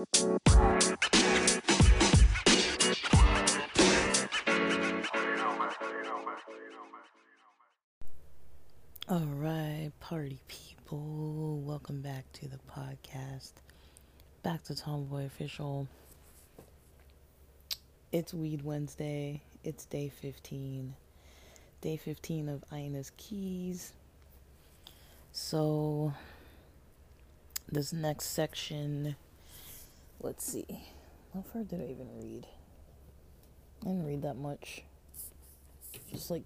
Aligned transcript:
All 0.00 0.06
right, 9.10 9.90
party 10.00 10.40
people, 10.48 11.60
welcome 11.60 12.00
back 12.00 12.32
to 12.32 12.48
the 12.48 12.56
podcast. 12.70 13.52
Back 14.42 14.62
to 14.64 14.74
Tomboy 14.74 15.26
Official. 15.26 15.86
It's 18.10 18.32
Weed 18.32 18.62
Wednesday. 18.64 19.42
It's 19.64 19.84
day 19.84 20.08
15. 20.08 20.94
Day 21.82 21.96
15 21.98 22.48
of 22.48 22.64
Ina's 22.72 23.12
Keys. 23.18 23.92
So, 25.32 26.14
this 27.68 27.92
next 27.92 28.28
section, 28.28 29.16
let's 30.20 30.44
see. 30.44 30.66
How 31.34 31.42
far 31.52 31.62
did 31.62 31.80
I 31.80 31.84
even 31.84 32.08
read? 32.20 32.46
I 33.82 33.86
didn't 33.86 34.06
read 34.06 34.22
that 34.22 34.36
much. 34.36 34.82
Just 36.10 36.30
like 36.30 36.42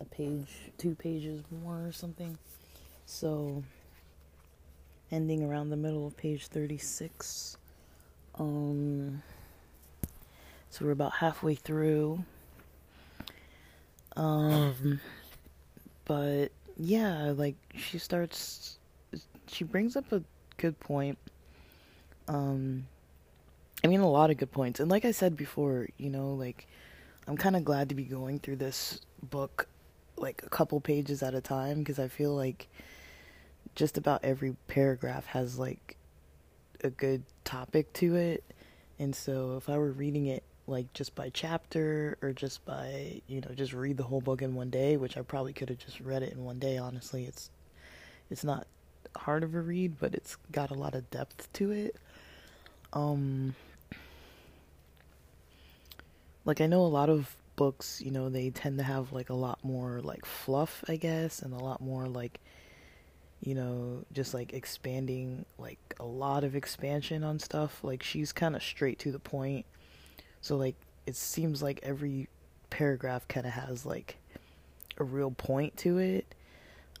a 0.00 0.04
page, 0.04 0.72
two 0.78 0.94
pages 0.94 1.42
more 1.62 1.86
or 1.86 1.92
something. 1.92 2.38
So, 3.06 3.62
ending 5.10 5.42
around 5.42 5.70
the 5.70 5.76
middle 5.76 6.06
of 6.06 6.16
page 6.16 6.46
36. 6.46 7.56
Um, 8.38 9.22
so 10.70 10.84
we're 10.84 10.92
about 10.92 11.12
halfway 11.14 11.54
through. 11.54 12.24
Um, 14.16 15.00
but 16.04 16.48
yeah, 16.76 17.32
like 17.36 17.56
she 17.76 17.98
starts, 17.98 18.78
she 19.46 19.64
brings 19.64 19.96
up 19.96 20.12
a 20.12 20.22
good 20.56 20.78
point. 20.80 21.18
Um, 22.28 22.86
I 23.82 23.86
mean, 23.86 24.00
a 24.00 24.10
lot 24.10 24.30
of 24.30 24.36
good 24.36 24.52
points. 24.52 24.80
And 24.80 24.90
like 24.90 25.04
I 25.04 25.12
said 25.12 25.36
before, 25.36 25.88
you 25.98 26.10
know, 26.10 26.34
like, 26.34 26.66
I'm 27.26 27.36
kind 27.36 27.56
of 27.56 27.64
glad 27.64 27.88
to 27.88 27.94
be 27.94 28.04
going 28.04 28.38
through 28.38 28.56
this 28.56 29.00
book 29.22 29.68
like 30.16 30.42
a 30.44 30.48
couple 30.48 30.80
pages 30.80 31.22
at 31.22 31.34
a 31.34 31.40
time 31.40 31.78
because 31.78 31.98
I 31.98 32.08
feel 32.08 32.34
like 32.34 32.68
just 33.74 33.96
about 33.96 34.24
every 34.24 34.56
paragraph 34.66 35.26
has 35.26 35.58
like 35.58 35.96
a 36.82 36.90
good 36.90 37.22
topic 37.44 37.92
to 37.94 38.16
it. 38.16 38.44
And 38.98 39.14
so 39.14 39.56
if 39.56 39.68
I 39.68 39.78
were 39.78 39.92
reading 39.92 40.26
it 40.26 40.42
like 40.66 40.92
just 40.92 41.14
by 41.14 41.30
chapter 41.30 42.18
or 42.20 42.32
just 42.32 42.64
by, 42.64 43.22
you 43.26 43.40
know, 43.40 43.54
just 43.54 43.72
read 43.72 43.96
the 43.96 44.02
whole 44.02 44.20
book 44.20 44.42
in 44.42 44.54
one 44.54 44.70
day, 44.70 44.96
which 44.96 45.16
I 45.16 45.22
probably 45.22 45.52
could 45.52 45.68
have 45.68 45.78
just 45.78 46.00
read 46.00 46.22
it 46.22 46.32
in 46.32 46.44
one 46.44 46.58
day, 46.58 46.78
honestly. 46.78 47.24
It's 47.24 47.50
it's 48.30 48.44
not 48.44 48.66
hard 49.16 49.42
of 49.42 49.54
a 49.54 49.60
read, 49.60 49.98
but 49.98 50.14
it's 50.14 50.36
got 50.52 50.70
a 50.70 50.74
lot 50.74 50.94
of 50.94 51.10
depth 51.10 51.50
to 51.54 51.70
it. 51.70 51.96
Um 52.92 53.54
like 56.44 56.60
I 56.60 56.66
know 56.66 56.82
a 56.82 56.86
lot 56.86 57.10
of 57.10 57.36
books, 57.56 58.00
you 58.00 58.10
know, 58.10 58.28
they 58.28 58.50
tend 58.50 58.78
to 58.78 58.84
have 58.84 59.12
like 59.12 59.30
a 59.30 59.34
lot 59.34 59.58
more 59.62 60.00
like 60.02 60.24
fluff, 60.24 60.84
I 60.88 60.96
guess, 60.96 61.42
and 61.42 61.52
a 61.52 61.58
lot 61.62 61.80
more 61.80 62.06
like 62.06 62.40
you 63.40 63.54
know, 63.54 64.04
just 64.12 64.34
like 64.34 64.52
expanding 64.52 65.44
like 65.58 65.78
a 66.00 66.04
lot 66.04 66.42
of 66.42 66.56
expansion 66.56 67.22
on 67.22 67.38
stuff. 67.38 67.84
Like 67.84 68.02
she's 68.02 68.32
kind 68.32 68.56
of 68.56 68.62
straight 68.62 68.98
to 69.00 69.12
the 69.12 69.18
point. 69.18 69.66
So 70.40 70.56
like 70.56 70.74
it 71.06 71.16
seems 71.16 71.62
like 71.62 71.80
every 71.82 72.28
paragraph 72.70 73.26
kind 73.28 73.46
of 73.46 73.52
has 73.52 73.86
like 73.86 74.16
a 74.98 75.04
real 75.04 75.30
point 75.30 75.76
to 75.78 75.98
it 75.98 76.26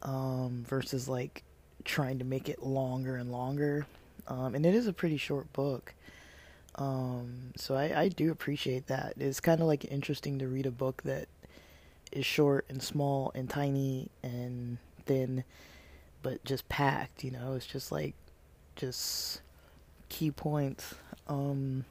um 0.02 0.64
versus 0.68 1.08
like 1.08 1.42
trying 1.84 2.18
to 2.18 2.24
make 2.24 2.48
it 2.48 2.62
longer 2.62 3.16
and 3.16 3.32
longer. 3.32 3.86
Um 4.28 4.54
and 4.54 4.64
it 4.64 4.74
is 4.74 4.86
a 4.86 4.92
pretty 4.92 5.16
short 5.16 5.52
book. 5.52 5.94
Um, 6.76 7.52
so 7.56 7.74
I, 7.74 8.02
I 8.02 8.08
do 8.08 8.30
appreciate 8.30 8.86
that. 8.86 9.14
It's 9.18 9.40
kind 9.40 9.60
of 9.60 9.66
like 9.66 9.84
interesting 9.90 10.38
to 10.38 10.46
read 10.46 10.64
a 10.64 10.70
book 10.70 11.02
that 11.02 11.26
is 12.12 12.24
short 12.24 12.64
and 12.68 12.80
small 12.82 13.32
and 13.34 13.50
tiny 13.50 14.10
and 14.22 14.78
thin, 15.04 15.42
but 16.22 16.44
just 16.44 16.68
packed. 16.68 17.24
You 17.24 17.32
know, 17.32 17.54
it's 17.54 17.66
just 17.66 17.90
like 17.90 18.14
just 18.76 19.40
key 20.08 20.30
points. 20.30 20.94
Um, 21.26 21.84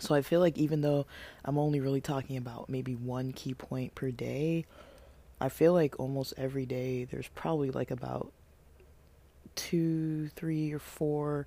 so 0.00 0.14
I 0.14 0.22
feel 0.22 0.40
like 0.40 0.58
even 0.58 0.80
though 0.80 1.06
I'm 1.44 1.56
only 1.56 1.78
really 1.80 2.00
talking 2.00 2.36
about 2.36 2.68
maybe 2.68 2.94
one 2.94 3.32
key 3.32 3.54
point 3.54 3.94
per 3.94 4.10
day, 4.10 4.66
I 5.40 5.48
feel 5.48 5.72
like 5.72 5.98
almost 6.00 6.34
every 6.36 6.66
day 6.66 7.04
there's 7.04 7.28
probably 7.28 7.70
like 7.70 7.92
about 7.92 8.32
two, 9.68 10.28
three, 10.36 10.72
or 10.72 10.78
four 10.78 11.46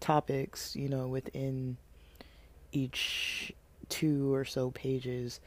topics, 0.00 0.74
you 0.74 0.88
know, 0.88 1.06
within 1.06 1.76
each 2.72 3.52
two 3.90 4.32
or 4.32 4.44
so 4.44 4.70
pages 4.70 5.40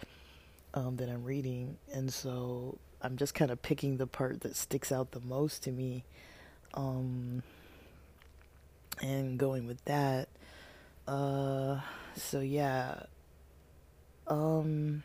um, 0.75 0.97
that 0.97 1.09
I'm 1.09 1.23
reading, 1.23 1.77
and 1.91 2.13
so 2.13 2.77
I'm 3.01 3.17
just 3.17 3.33
kind 3.33 3.49
of 3.51 3.61
picking 3.61 3.97
the 3.97 4.05
part 4.05 4.41
that 4.41 4.55
sticks 4.55 4.91
out 4.91 5.11
the 5.11 5.21
most 5.21 5.63
to 5.63 5.71
me, 5.71 6.03
um, 6.73 7.41
and 9.01 9.39
going 9.39 9.65
with 9.65 9.83
that. 9.85 10.29
Uh, 11.07 11.79
so 12.15 12.39
yeah, 12.41 13.03
um, 14.27 15.03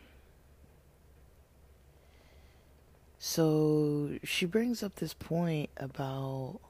so 3.19 4.19
she 4.22 4.46
brings 4.46 4.82
up 4.82 4.96
this 4.96 5.14
point 5.14 5.70
about, 5.76 6.60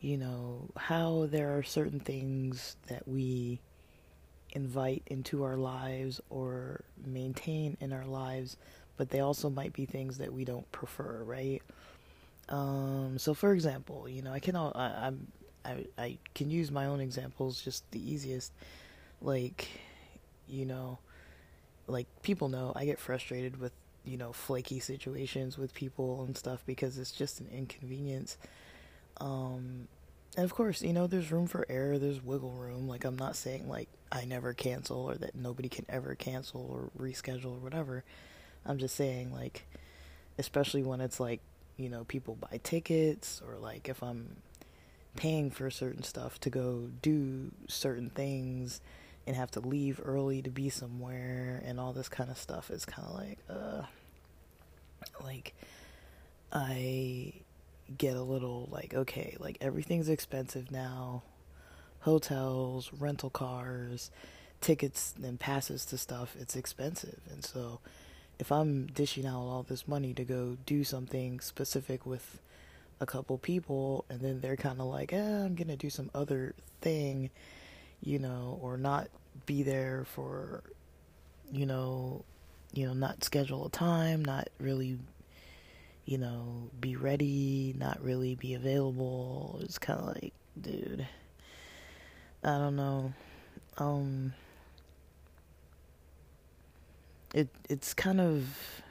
you 0.00 0.16
know, 0.16 0.68
how 0.76 1.26
there 1.30 1.56
are 1.56 1.62
certain 1.62 2.00
things 2.00 2.76
that 2.88 3.06
we 3.08 3.60
invite 4.52 5.02
into 5.06 5.44
our 5.44 5.56
lives 5.56 6.20
or 6.30 6.82
maintain 7.04 7.76
in 7.80 7.92
our 7.92 8.06
lives, 8.06 8.56
but 8.96 9.10
they 9.10 9.20
also 9.20 9.50
might 9.50 9.72
be 9.72 9.84
things 9.84 10.18
that 10.18 10.32
we 10.32 10.44
don't 10.44 10.70
prefer, 10.72 11.22
right? 11.24 11.62
Um, 12.48 13.18
so, 13.18 13.34
for 13.34 13.52
example, 13.52 14.08
you 14.08 14.22
know, 14.22 14.32
I 14.32 14.38
can 14.38 14.56
I, 14.56 15.06
I'm 15.06 15.26
I 15.64 15.86
I 15.98 16.18
can 16.34 16.50
use 16.50 16.70
my 16.70 16.86
own 16.86 17.00
examples, 17.00 17.60
just 17.60 17.90
the 17.90 17.98
easiest. 17.98 18.52
Like, 19.20 19.68
you 20.46 20.64
know, 20.64 20.98
like 21.86 22.06
people 22.22 22.48
know 22.48 22.72
I 22.76 22.84
get 22.84 22.98
frustrated 22.98 23.60
with 23.60 23.72
you 24.04 24.16
know 24.16 24.32
flaky 24.32 24.78
situations 24.78 25.58
with 25.58 25.74
people 25.74 26.24
and 26.24 26.36
stuff 26.36 26.62
because 26.66 26.98
it's 26.98 27.12
just 27.12 27.40
an 27.40 27.48
inconvenience. 27.52 28.36
Um, 29.20 29.88
and 30.36 30.44
of 30.44 30.54
course, 30.54 30.82
you 30.82 30.92
know, 30.92 31.06
there's 31.06 31.32
room 31.32 31.46
for 31.46 31.64
error, 31.68 31.98
there's 31.98 32.22
wiggle 32.22 32.52
room. 32.52 32.88
Like, 32.88 33.04
I'm 33.04 33.16
not 33.16 33.36
saying, 33.36 33.68
like, 33.68 33.88
I 34.12 34.24
never 34.24 34.52
cancel 34.52 34.98
or 34.98 35.14
that 35.14 35.34
nobody 35.34 35.68
can 35.68 35.86
ever 35.88 36.14
cancel 36.14 36.60
or 36.60 36.90
reschedule 37.02 37.56
or 37.56 37.58
whatever. 37.58 38.04
I'm 38.64 38.78
just 38.78 38.96
saying, 38.96 39.32
like, 39.32 39.64
especially 40.38 40.82
when 40.82 41.00
it's 41.00 41.18
like, 41.18 41.40
you 41.76 41.88
know, 41.88 42.04
people 42.04 42.36
buy 42.36 42.60
tickets 42.62 43.40
or, 43.46 43.56
like, 43.56 43.88
if 43.88 44.02
I'm 44.02 44.36
paying 45.16 45.50
for 45.50 45.70
certain 45.70 46.02
stuff 46.02 46.38
to 46.40 46.50
go 46.50 46.90
do 47.00 47.50
certain 47.68 48.10
things 48.10 48.80
and 49.26 49.34
have 49.34 49.50
to 49.52 49.60
leave 49.60 50.00
early 50.04 50.42
to 50.42 50.50
be 50.50 50.68
somewhere 50.68 51.62
and 51.64 51.80
all 51.80 51.92
this 51.92 52.08
kind 52.08 52.30
of 52.30 52.36
stuff, 52.36 52.70
it's 52.70 52.84
kind 52.84 53.08
of 53.08 53.14
like, 53.14 53.38
uh, 53.48 53.82
like, 55.24 55.54
I 56.52 57.32
get 57.96 58.16
a 58.16 58.22
little 58.22 58.68
like, 58.70 58.94
okay, 58.94 59.36
like 59.38 59.58
everything's 59.60 60.08
expensive 60.08 60.70
now. 60.70 61.22
Hotels, 62.00 62.90
rental 62.92 63.30
cars, 63.30 64.10
tickets 64.60 65.14
and 65.22 65.38
passes 65.38 65.84
to 65.86 65.98
stuff, 65.98 66.36
it's 66.38 66.56
expensive. 66.56 67.20
And 67.30 67.44
so 67.44 67.80
if 68.38 68.52
I'm 68.52 68.86
dishing 68.86 69.26
out 69.26 69.40
all 69.40 69.64
this 69.68 69.88
money 69.88 70.14
to 70.14 70.24
go 70.24 70.56
do 70.66 70.84
something 70.84 71.40
specific 71.40 72.06
with 72.06 72.40
a 73.00 73.06
couple 73.06 73.38
people 73.38 74.04
and 74.08 74.20
then 74.20 74.40
they're 74.40 74.56
kind 74.56 74.80
of 74.80 74.86
like, 74.86 75.12
eh, 75.12 75.44
I'm 75.44 75.54
to 75.56 75.76
do 75.76 75.90
some 75.90 76.10
other 76.14 76.54
thing, 76.80 77.30
you 78.02 78.18
know, 78.18 78.58
or 78.62 78.76
not 78.76 79.08
be 79.46 79.62
there 79.62 80.04
for, 80.04 80.62
you 81.52 81.66
know, 81.66 82.24
you 82.72 82.86
know, 82.86 82.94
not 82.94 83.24
schedule 83.24 83.66
a 83.66 83.70
time, 83.70 84.24
not 84.24 84.48
really 84.58 84.98
you 86.06 86.18
know, 86.18 86.70
be 86.80 86.96
ready, 86.96 87.74
not 87.76 88.02
really 88.02 88.36
be 88.36 88.54
available. 88.54 89.58
It's 89.62 89.78
kind 89.78 89.98
of 89.98 90.06
like, 90.06 90.32
dude, 90.58 91.06
I 92.44 92.58
don't 92.58 92.76
know. 92.76 93.12
Um, 93.76 94.32
it 97.34 97.48
it's 97.68 97.92
kind 97.92 98.20
of 98.20 98.82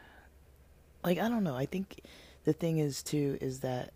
like 1.03 1.17
I 1.17 1.29
don't 1.29 1.43
know. 1.43 1.55
I 1.55 1.65
think 1.65 2.01
the 2.43 2.53
thing 2.53 2.79
is 2.79 3.01
too 3.01 3.37
is 3.39 3.61
that 3.61 3.93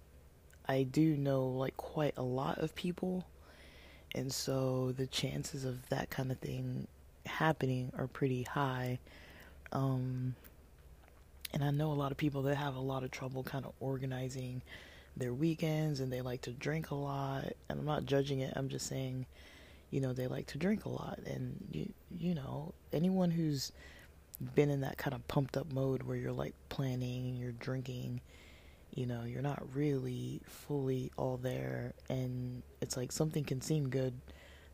I 0.68 0.83
do 0.83 1.18
know 1.18 1.45
like 1.45 1.75
quite 1.75 2.13
a 2.15 2.24
lot 2.24 2.60
of 2.60 2.74
people, 2.74 3.25
and 4.15 4.31
so 4.31 4.94
the 4.94 5.07
chances 5.07 5.65
of 5.65 5.89
that 5.89 6.10
kind 6.10 6.31
of 6.31 6.39
thing 6.39 6.88
happening 7.25 7.92
are 7.98 8.07
pretty 8.07 8.44
high. 8.44 9.00
Um, 9.74 10.36
and 11.54 11.63
I 11.63 11.72
know 11.72 11.92
a 11.92 11.94
lot 11.94 12.12
of 12.12 12.18
people 12.18 12.44
that 12.44 12.56
have 12.56 12.75
a 12.75 12.81
lot 12.81 13.04
of 13.04 13.12
trouble 13.12 13.44
kind 13.44 13.66
of 13.66 13.74
organizing 13.80 14.62
their 15.18 15.34
weekends 15.34 16.00
and 16.00 16.12
they 16.12 16.22
like 16.22 16.42
to 16.42 16.51
drink 16.51 16.92
a 16.92 16.96
lot. 16.96 17.46
And 17.69 17.80
I'm 17.80 17.86
not 17.86 18.06
judging 18.06 18.40
it. 18.40 18.54
I'm 18.56 18.69
just 18.69 18.88
saying, 18.88 19.25
you 19.92 20.01
know, 20.01 20.13
they 20.13 20.28
like 20.28 20.48
to 20.48 20.57
drink 20.57 20.86
a 20.86 20.90
lot. 20.90 21.19
And, 21.25 21.68
you, 21.72 21.92
you 22.18 22.36
know, 22.36 22.74
anyone 22.94 23.31
who's 23.31 23.72
been 24.56 24.69
in 24.69 24.81
that 24.81 24.98
kind 24.98 25.13
of 25.13 25.28
pumped 25.28 25.57
up 25.57 25.72
mode 25.74 26.04
where 26.04 26.16
you're 26.16 26.31
like 26.31 26.54
planning, 26.69 27.28
and 27.28 27.38
you're 27.38 27.51
drinking, 27.51 28.22
you 28.94 29.06
know, 29.06 29.24
you're 29.24 29.42
not 29.42 29.63
really 29.74 30.42
fully 30.46 31.12
all 31.18 31.38
there. 31.38 31.94
And 32.10 32.62
it's 32.81 32.96
like 32.96 33.12
something 33.12 33.44
can 33.44 33.62
seem 33.62 33.90
good 33.90 34.13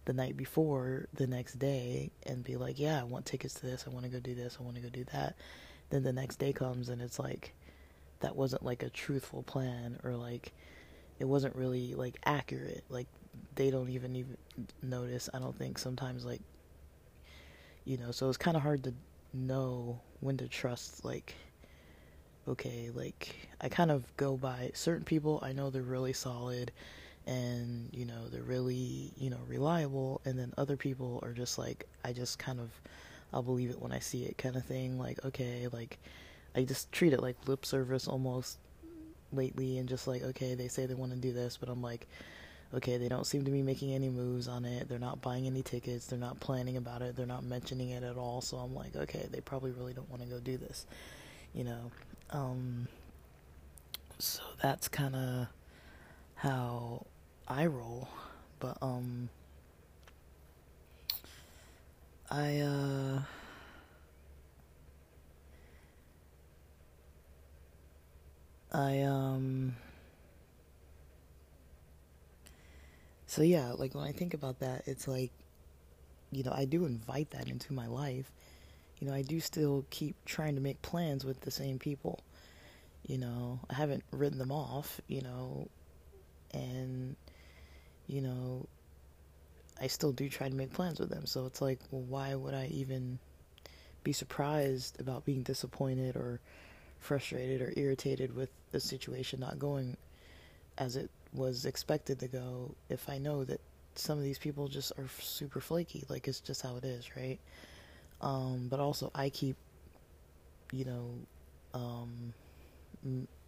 the 0.05 0.13
night 0.13 0.37
before 0.37 1.07
the 1.13 1.25
next 1.27 1.57
day 1.57 2.11
and 2.25 2.43
be 2.43 2.57
like, 2.57 2.79
yeah, 2.79 2.99
I 2.99 3.03
want 3.03 3.25
tickets 3.25 3.55
to 3.55 3.65
this, 3.65 3.85
I 3.87 3.89
want 3.89 4.05
to 4.05 4.11
go 4.11 4.19
do 4.19 4.35
this, 4.35 4.57
I 4.59 4.63
want 4.63 4.75
to 4.75 4.81
go 4.81 4.89
do 4.89 5.03
that. 5.11 5.35
Then 5.89 6.03
the 6.03 6.13
next 6.13 6.37
day 6.37 6.53
comes 6.53 6.89
and 6.89 7.01
it's 7.01 7.19
like, 7.19 7.53
that 8.21 8.35
wasn't 8.35 8.63
like 8.63 8.83
a 8.83 8.89
truthful 8.89 9.43
plan 9.43 9.99
or 10.03 10.15
like 10.15 10.53
it 11.19 11.25
wasn't 11.25 11.55
really 11.55 11.95
like 11.95 12.15
accurate. 12.25 12.83
Like 12.89 13.07
they 13.55 13.69
don't 13.69 13.89
even 13.89 14.15
even 14.15 14.37
notice. 14.81 15.29
I 15.33 15.39
don't 15.39 15.57
think 15.57 15.77
sometimes 15.77 16.25
like 16.25 16.41
you 17.83 17.97
know. 17.97 18.11
So 18.11 18.27
it's 18.27 18.37
kind 18.37 18.57
of 18.57 18.63
hard 18.63 18.83
to 18.85 18.93
know 19.33 19.99
when 20.21 20.37
to 20.37 20.47
trust. 20.47 21.05
Like 21.05 21.35
okay, 22.47 22.89
like 22.93 23.35
I 23.61 23.69
kind 23.69 23.91
of 23.91 24.05
go 24.17 24.37
by 24.37 24.71
certain 24.73 25.05
people. 25.05 25.39
I 25.43 25.51
know 25.51 25.69
they're 25.69 25.81
really 25.81 26.13
solid 26.13 26.71
and 27.27 27.89
you 27.91 28.05
know 28.05 28.27
they're 28.29 28.43
really 28.43 29.11
you 29.17 29.31
know 29.31 29.39
reliable 29.47 30.21
and 30.25 30.37
then 30.37 30.53
other 30.59 30.77
people 30.77 31.19
are 31.23 31.33
just 31.33 31.57
like 31.57 31.87
i 32.03 32.13
just 32.13 32.37
kind 32.37 32.59
of 32.59 32.69
i'll 33.35 33.43
believe 33.43 33.69
it 33.69 33.81
when 33.81 33.91
i 33.91 33.99
see 33.99 34.23
it 34.23 34.37
kind 34.37 34.55
of 34.55 34.65
thing 34.65 34.97
like 34.97 35.23
okay 35.23 35.67
like 35.71 35.99
i 36.55 36.63
just 36.63 36.91
treat 36.91 37.13
it 37.13 37.21
like 37.21 37.35
lip 37.47 37.65
service 37.65 38.07
almost 38.07 38.57
lately 39.31 39.77
and 39.77 39.87
just 39.87 40.07
like 40.07 40.23
okay 40.23 40.55
they 40.55 40.67
say 40.67 40.85
they 40.85 40.93
want 40.93 41.11
to 41.11 41.17
do 41.17 41.31
this 41.33 41.57
but 41.57 41.69
i'm 41.69 41.81
like 41.81 42.07
okay 42.73 42.97
they 42.97 43.07
don't 43.07 43.27
seem 43.27 43.45
to 43.45 43.51
be 43.51 43.61
making 43.61 43.93
any 43.93 44.09
moves 44.09 44.47
on 44.47 44.65
it 44.65 44.89
they're 44.89 44.97
not 44.97 45.21
buying 45.21 45.45
any 45.45 45.61
tickets 45.61 46.07
they're 46.07 46.17
not 46.17 46.39
planning 46.39 46.77
about 46.77 47.01
it 47.01 47.15
they're 47.15 47.25
not 47.25 47.43
mentioning 47.43 47.89
it 47.89 48.03
at 48.03 48.17
all 48.17 48.41
so 48.41 48.57
i'm 48.57 48.73
like 48.73 48.95
okay 48.95 49.27
they 49.31 49.41
probably 49.41 49.71
really 49.71 49.93
don't 49.93 50.09
want 50.09 50.21
to 50.21 50.27
go 50.27 50.39
do 50.39 50.57
this 50.57 50.85
you 51.53 51.63
know 51.63 51.91
um 52.31 52.87
so 54.17 54.41
that's 54.61 54.87
kind 54.87 55.15
of 55.15 55.47
how 56.35 57.05
I 57.47 57.65
roll, 57.65 58.07
but 58.59 58.77
um 58.81 59.29
I 62.29 62.59
uh 62.59 63.21
I 68.71 69.01
um 69.01 69.75
so 73.27 73.41
yeah, 73.41 73.71
like 73.73 73.95
when 73.95 74.03
I 74.03 74.11
think 74.11 74.33
about 74.33 74.59
that, 74.59 74.83
it's 74.87 75.07
like 75.07 75.31
you 76.31 76.43
know, 76.43 76.51
I 76.53 76.65
do 76.65 76.85
invite 76.85 77.31
that 77.31 77.47
into 77.47 77.73
my 77.73 77.87
life. 77.87 78.31
You 78.99 79.07
know, 79.07 79.13
I 79.13 79.21
do 79.23 79.39
still 79.39 79.85
keep 79.89 80.15
trying 80.25 80.55
to 80.55 80.61
make 80.61 80.81
plans 80.81 81.25
with 81.25 81.41
the 81.41 81.51
same 81.51 81.79
people. 81.79 82.21
You 83.07 83.17
know, 83.19 83.59
I 83.69 83.75
haven't 83.75 84.03
written 84.11 84.39
them 84.39 84.51
off, 84.51 85.01
you 85.07 85.21
know, 85.21 85.67
and 86.53 87.15
you 88.07 88.21
know, 88.21 88.67
I 89.79 89.87
still 89.87 90.11
do 90.11 90.29
try 90.29 90.49
to 90.49 90.55
make 90.55 90.73
plans 90.73 90.99
with 90.99 91.09
them. 91.09 91.25
So 91.25 91.45
it's 91.45 91.61
like, 91.61 91.79
well, 91.91 92.01
why 92.03 92.33
would 92.35 92.53
I 92.53 92.67
even 92.71 93.19
be 94.03 94.13
surprised 94.13 94.99
about 95.01 95.25
being 95.25 95.43
disappointed 95.43 96.15
or 96.15 96.39
frustrated 96.99 97.61
or 97.61 97.73
irritated 97.75 98.35
with 98.35 98.49
the 98.71 98.79
situation 98.79 99.39
not 99.39 99.59
going 99.59 99.97
as 100.77 100.95
it 100.95 101.09
was 101.33 101.65
expected 101.65 102.19
to 102.19 102.27
go 102.27 102.73
if 102.89 103.09
I 103.09 103.17
know 103.17 103.43
that 103.43 103.59
some 103.95 104.17
of 104.17 104.23
these 104.23 104.37
people 104.37 104.67
just 104.67 104.91
are 104.97 105.07
super 105.19 105.59
flaky. 105.59 106.05
Like, 106.09 106.27
it's 106.27 106.39
just 106.39 106.61
how 106.61 106.77
it 106.77 106.83
is, 106.83 107.15
right? 107.15 107.39
Um, 108.21 108.67
but 108.69 108.79
also, 108.79 109.11
I 109.13 109.29
keep, 109.29 109.55
you 110.71 110.85
know, 110.85 111.09
um, 111.73 112.33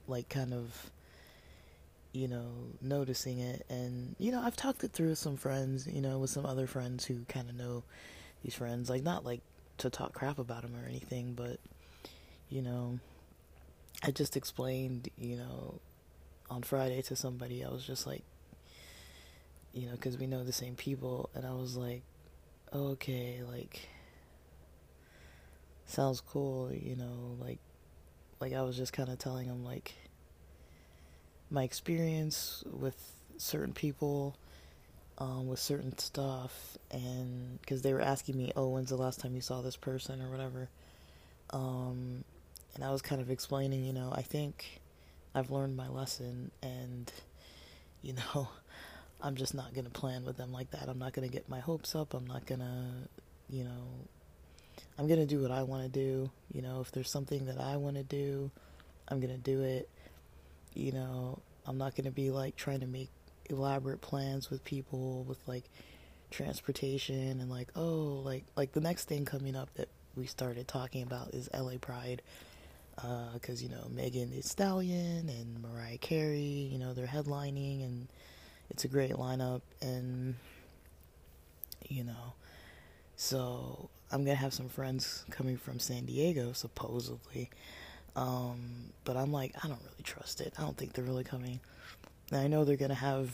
like 0.08 0.30
kind 0.30 0.54
of 0.54 0.92
you 2.18 2.28
know, 2.28 2.50
noticing 2.82 3.40
it. 3.40 3.64
And, 3.70 4.16
you 4.18 4.32
know, 4.32 4.42
I've 4.42 4.56
talked 4.56 4.84
it 4.84 4.92
through 4.92 5.10
with 5.10 5.20
some 5.20 5.38
friends, 5.38 5.86
you 5.86 6.02
know, 6.02 6.18
with 6.18 6.32
some 6.32 6.48
other 6.48 6.66
friends 6.66 7.06
who 7.06 7.20
kind 7.30 7.48
of 7.48 7.56
know 7.56 7.84
these 8.44 8.56
friends. 8.56 8.90
Like, 8.90 9.04
not 9.04 9.24
like 9.24 9.42
to 9.78 9.92
talk 9.92 10.14
crap 10.14 10.40
about 10.40 10.64
them 10.64 10.76
or 10.76 10.88
anything, 10.88 11.34
but, 11.34 11.60
you 12.50 12.64
know, 12.64 13.00
I 14.04 14.10
just 14.10 14.36
explained, 14.36 15.10
you 15.16 15.38
know, 15.38 15.80
on 16.50 16.64
Friday 16.64 17.04
to 17.04 17.16
somebody, 17.16 17.64
I 17.64 17.70
was 17.70 17.86
just 17.86 18.08
like, 18.08 18.24
you 19.74 19.86
know, 19.86 19.92
because 19.92 20.18
we 20.18 20.26
know 20.26 20.44
the 20.44 20.52
same 20.52 20.76
people, 20.76 21.30
and 21.36 21.46
I 21.46 21.52
was 21.52 21.78
like, 21.78 22.02
okay, 22.74 23.42
like, 23.48 23.88
sounds 25.86 26.20
cool, 26.22 26.72
you 26.74 26.96
know, 26.96 27.38
like, 27.40 27.60
like 28.40 28.54
I 28.54 28.64
was 28.64 28.76
just 28.76 28.92
kind 28.92 29.10
of 29.10 29.20
telling 29.20 29.46
him, 29.46 29.64
like, 29.64 29.94
my 31.50 31.64
experience 31.64 32.64
with 32.72 33.14
certain 33.38 33.74
people, 33.74 34.36
um, 35.18 35.48
with 35.48 35.60
certain 35.60 35.98
stuff, 35.98 36.78
and 36.92 37.60
because 37.62 37.82
they 37.82 37.94
were 37.94 38.02
asking 38.02 38.38
me, 38.38 38.52
"Oh, 38.56 38.70
when's 38.70 38.90
the 38.90 38.98
last 38.98 39.20
time 39.20 39.36
you 39.36 39.42
saw 39.42 39.62
this 39.62 39.78
person?" 39.78 40.22
or 40.22 40.30
whatever, 40.30 40.70
um, 41.52 42.24
and 42.76 42.84
I 42.84 42.92
was 42.92 43.02
kind 43.02 43.22
of 43.22 43.32
explaining, 43.32 43.86
you 43.86 43.94
know, 43.94 44.12
I 44.14 44.22
think 44.22 44.82
I've 45.34 45.52
learned 45.52 45.76
my 45.78 45.88
lesson, 45.88 46.52
and 46.62 47.12
you 48.02 48.14
know, 48.14 48.50
I'm 49.22 49.36
just 49.36 49.54
not 49.56 49.74
gonna 49.74 49.90
plan 49.90 50.26
with 50.26 50.38
them 50.38 50.52
like 50.52 50.72
that. 50.72 50.90
I'm 50.90 51.00
not 51.00 51.14
gonna 51.14 51.28
get 51.28 51.50
my 51.50 51.60
hopes 51.60 51.96
up. 51.96 52.14
I'm 52.14 52.28
not 52.28 52.46
gonna, 52.46 53.08
you 53.50 53.64
know, 53.64 53.88
I'm 54.98 55.08
gonna 55.08 55.26
do 55.26 55.42
what 55.42 55.52
I 55.52 55.64
want 55.64 55.84
to 55.84 55.90
do. 55.90 56.30
You 56.54 56.62
know, 56.62 56.82
if 56.82 56.92
there's 56.92 57.10
something 57.10 57.46
that 57.46 57.60
I 57.60 57.78
want 57.78 57.96
to 57.96 58.04
do, 58.04 58.52
I'm 59.08 59.20
gonna 59.20 59.38
do 59.38 59.64
it 59.64 59.90
you 60.78 60.92
know, 60.92 61.40
I'm 61.66 61.78
not 61.78 61.96
going 61.96 62.06
to 62.06 62.12
be 62.12 62.32
like 62.32 62.56
trying 62.56 62.80
to 62.82 62.88
make 62.88 63.10
elaborate 63.50 64.02
plans 64.02 64.50
with 64.50 64.64
people 64.64 65.24
with 65.24 65.40
like 65.48 65.64
transportation 66.30 67.40
and 67.40 67.50
like 67.50 67.70
oh 67.76 68.22
like 68.26 68.44
like 68.58 68.74
the 68.74 68.82
next 68.82 69.06
thing 69.06 69.24
coming 69.24 69.56
up 69.56 69.74
that 69.76 69.88
we 70.16 70.26
started 70.26 70.68
talking 70.68 71.04
about 71.04 71.34
is 71.34 71.50
LA 71.54 71.78
Pride 71.80 72.22
because 72.96 73.62
uh, 73.62 73.64
you 73.64 73.70
know 73.70 73.88
Megan 73.90 74.32
Thee 74.32 74.42
Stallion 74.42 75.30
and 75.30 75.62
Mariah 75.62 75.98
Carey 75.98 76.70
you 76.72 76.78
know 76.78 76.94
they're 76.94 77.08
headlining 77.08 77.84
and 77.86 78.08
it's 78.70 78.84
a 78.84 78.88
great 78.88 79.12
lineup 79.12 79.62
and 79.82 80.36
you 81.88 82.04
know 82.04 82.34
so 83.16 83.90
I'm 84.12 84.26
gonna 84.26 84.36
have 84.36 84.54
some 84.54 84.68
friends 84.68 85.26
coming 85.30 85.58
from 85.58 85.80
San 85.80 86.06
Diego 86.06 86.52
supposedly 86.52 87.50
um, 88.18 88.92
but 89.06 89.16
I'm 89.16 89.32
like, 89.32 89.54
I 89.64 89.68
don't 89.68 89.80
really 89.84 90.04
trust 90.04 90.42
it. 90.42 90.54
I 90.58 90.64
don't 90.64 90.76
think 90.76 90.94
they're 90.94 91.06
really 91.06 91.24
coming. 91.24 91.60
I 92.32 92.48
know 92.48 92.66
they're 92.66 92.76
gonna 92.76 92.96
have, 92.96 93.30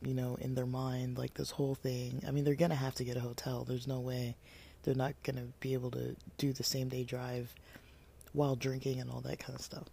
you 0.00 0.14
know, 0.14 0.36
in 0.40 0.54
their 0.54 0.66
mind 0.66 1.18
like 1.18 1.34
this 1.34 1.50
whole 1.50 1.74
thing. 1.74 2.22
I 2.26 2.30
mean, 2.30 2.42
they're 2.42 2.54
gonna 2.54 2.74
have 2.74 2.94
to 2.96 3.04
get 3.04 3.18
a 3.18 3.20
hotel. 3.20 3.64
There's 3.64 3.86
no 3.86 4.00
way 4.00 4.34
they're 4.82 4.94
not 4.94 5.14
gonna 5.22 5.48
be 5.60 5.74
able 5.74 5.90
to 5.92 6.16
do 6.38 6.54
the 6.54 6.64
same 6.64 6.88
day 6.88 7.04
drive 7.04 7.54
while 8.32 8.56
drinking 8.56 9.00
and 9.00 9.10
all 9.10 9.20
that 9.20 9.38
kind 9.38 9.54
of 9.54 9.62
stuff. 9.62 9.84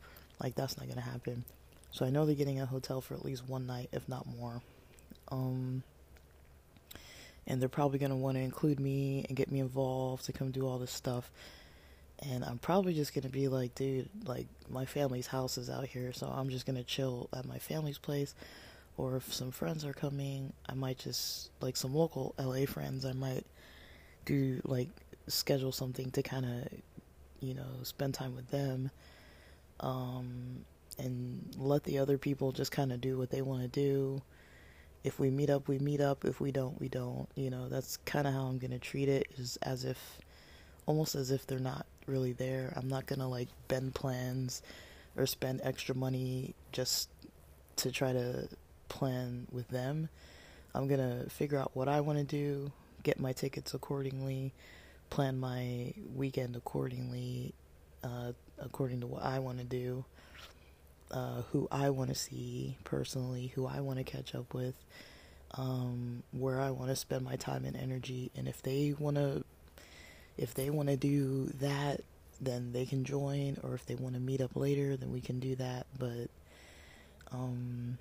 Like 0.41 0.55
that's 0.55 0.77
not 0.77 0.88
gonna 0.88 1.01
happen. 1.01 1.43
So 1.91 2.05
I 2.05 2.10
know 2.10 2.25
they're 2.25 2.34
getting 2.34 2.62
a 2.62 2.65
hotel 2.65 3.01
for 3.01 3.15
at 3.15 3.25
least 3.25 3.48
one 3.48 3.67
night, 3.67 3.89
if 3.91 4.08
not 4.08 4.25
more. 4.25 4.62
Um, 5.31 5.84
and 7.46 7.62
they're 7.62 7.67
probably 7.67 8.00
gonna 8.00 8.15
want 8.15 8.38
to 8.38 8.41
include 8.41 8.79
me 8.79 9.25
and 9.27 9.36
get 9.36 9.51
me 9.51 9.60
involved 9.60 10.25
to 10.25 10.31
come 10.31 10.51
do 10.51 10.65
all 10.65 10.79
this 10.79 10.91
stuff 10.91 11.29
and 12.21 12.43
I'm 12.43 12.57
probably 12.57 12.93
just 12.93 13.13
gonna 13.13 13.29
be 13.29 13.47
like, 13.47 13.75
dude, 13.75 14.09
like 14.25 14.47
my 14.69 14.85
family's 14.85 15.27
house 15.27 15.57
is 15.57 15.69
out 15.69 15.85
here, 15.85 16.11
so 16.13 16.27
I'm 16.27 16.49
just 16.49 16.65
gonna 16.65 16.83
chill 16.83 17.29
at 17.33 17.45
my 17.45 17.59
family's 17.59 17.97
place. 17.97 18.35
Or 18.97 19.15
if 19.15 19.33
some 19.33 19.51
friends 19.51 19.85
are 19.85 19.93
coming, 19.93 20.51
I 20.67 20.73
might 20.73 20.97
just 20.97 21.51
like 21.61 21.77
some 21.77 21.95
local 21.95 22.35
LA 22.38 22.65
friends. 22.65 23.05
I 23.05 23.13
might 23.13 23.45
do 24.25 24.61
like 24.65 24.89
schedule 25.27 25.71
something 25.71 26.11
to 26.11 26.21
kind 26.23 26.45
of, 26.45 26.67
you 27.39 27.53
know, 27.53 27.67
spend 27.83 28.13
time 28.13 28.35
with 28.35 28.49
them, 28.49 28.91
um, 29.79 30.65
and 30.97 31.55
let 31.57 31.85
the 31.85 31.99
other 31.99 32.17
people 32.17 32.51
just 32.51 32.71
kind 32.71 32.91
of 32.91 32.99
do 32.99 33.17
what 33.17 33.29
they 33.29 33.41
want 33.41 33.61
to 33.61 33.67
do. 33.69 34.21
If 35.05 35.17
we 35.17 35.29
meet 35.29 35.49
up, 35.49 35.69
we 35.69 35.79
meet 35.79 36.01
up. 36.01 36.25
If 36.25 36.41
we 36.41 36.51
don't, 36.51 36.77
we 36.81 36.89
don't. 36.89 37.29
You 37.35 37.49
know, 37.49 37.69
that's 37.69 37.95
kind 37.97 38.27
of 38.27 38.33
how 38.33 38.47
I'm 38.47 38.57
gonna 38.57 38.79
treat 38.79 39.07
it. 39.07 39.27
Is 39.38 39.57
as 39.61 39.85
if, 39.85 40.19
almost 40.85 41.15
as 41.15 41.31
if 41.31 41.47
they're 41.47 41.57
not 41.59 41.85
really 42.10 42.34
there. 42.34 42.74
I'm 42.75 42.88
not 42.88 43.06
gonna 43.06 43.28
like 43.30 43.48
bend 43.68 43.96
plans 43.96 44.62
or 45.16 45.25
spend 45.25 45.62
extra 45.63 45.96
money 45.96 46.56
just 46.72 47.10
to 47.78 47.92
try 47.92 48.13
to 48.13 48.48
plan 48.89 49.48
with 49.51 49.68
them. 49.70 50.10
I'm 50.74 50.88
gonna 50.88 51.25
figure 51.30 51.58
out 51.58 51.72
what 51.75 51.88
I 51.88 52.01
want 52.01 52.20
to 52.20 52.25
do, 52.25 52.72
get 53.04 53.20
my 53.20 53.34
tickets 53.34 53.74
accordingly, 53.74 54.54
plan 55.10 55.39
my 55.39 55.94
weekend 56.16 56.56
accordingly, 56.56 57.54
uh, 58.04 58.34
according 58.60 59.01
to 59.01 59.08
what 59.08 59.24
I 59.24 59.39
want 59.39 59.60
to 59.60 59.63
do, 59.63 60.06
uh, 61.12 61.42
who 61.51 61.68
I 61.72 61.89
want 61.89 62.10
to 62.10 62.16
see 62.16 62.78
personally, 62.84 63.48
who 63.56 63.66
I 63.66 63.80
want 63.80 63.98
to 63.98 64.04
catch 64.04 64.36
up 64.36 64.54
with, 64.54 64.75
um, 65.56 66.24
where 66.32 66.62
I 66.62 66.72
want 66.72 66.89
to 66.89 66.96
spend 66.96 67.25
my 67.25 67.36
time 67.36 67.66
and 67.66 67.75
energy. 67.75 68.32
And 68.36 68.48
if 68.48 68.62
they 68.62 68.94
want 68.98 69.18
to, 69.18 69.44
if 70.39 70.53
they 70.53 70.69
want 70.69 70.88
to 70.88 70.96
do 70.96 71.48
that, 71.60 72.01
then 72.39 72.72
they 72.72 72.86
can 72.86 73.03
join. 73.03 73.58
Or 73.62 73.75
if 73.75 73.86
they 73.86 73.96
want 73.96 74.15
to 74.15 74.22
meet 74.22 74.41
up 74.41 74.55
later, 74.55 74.96
then 74.96 75.12
we 75.12 75.22
can 75.22 75.39
do 75.39 75.55
that. 75.58 75.86
But 75.98 76.29
um, 77.31 77.98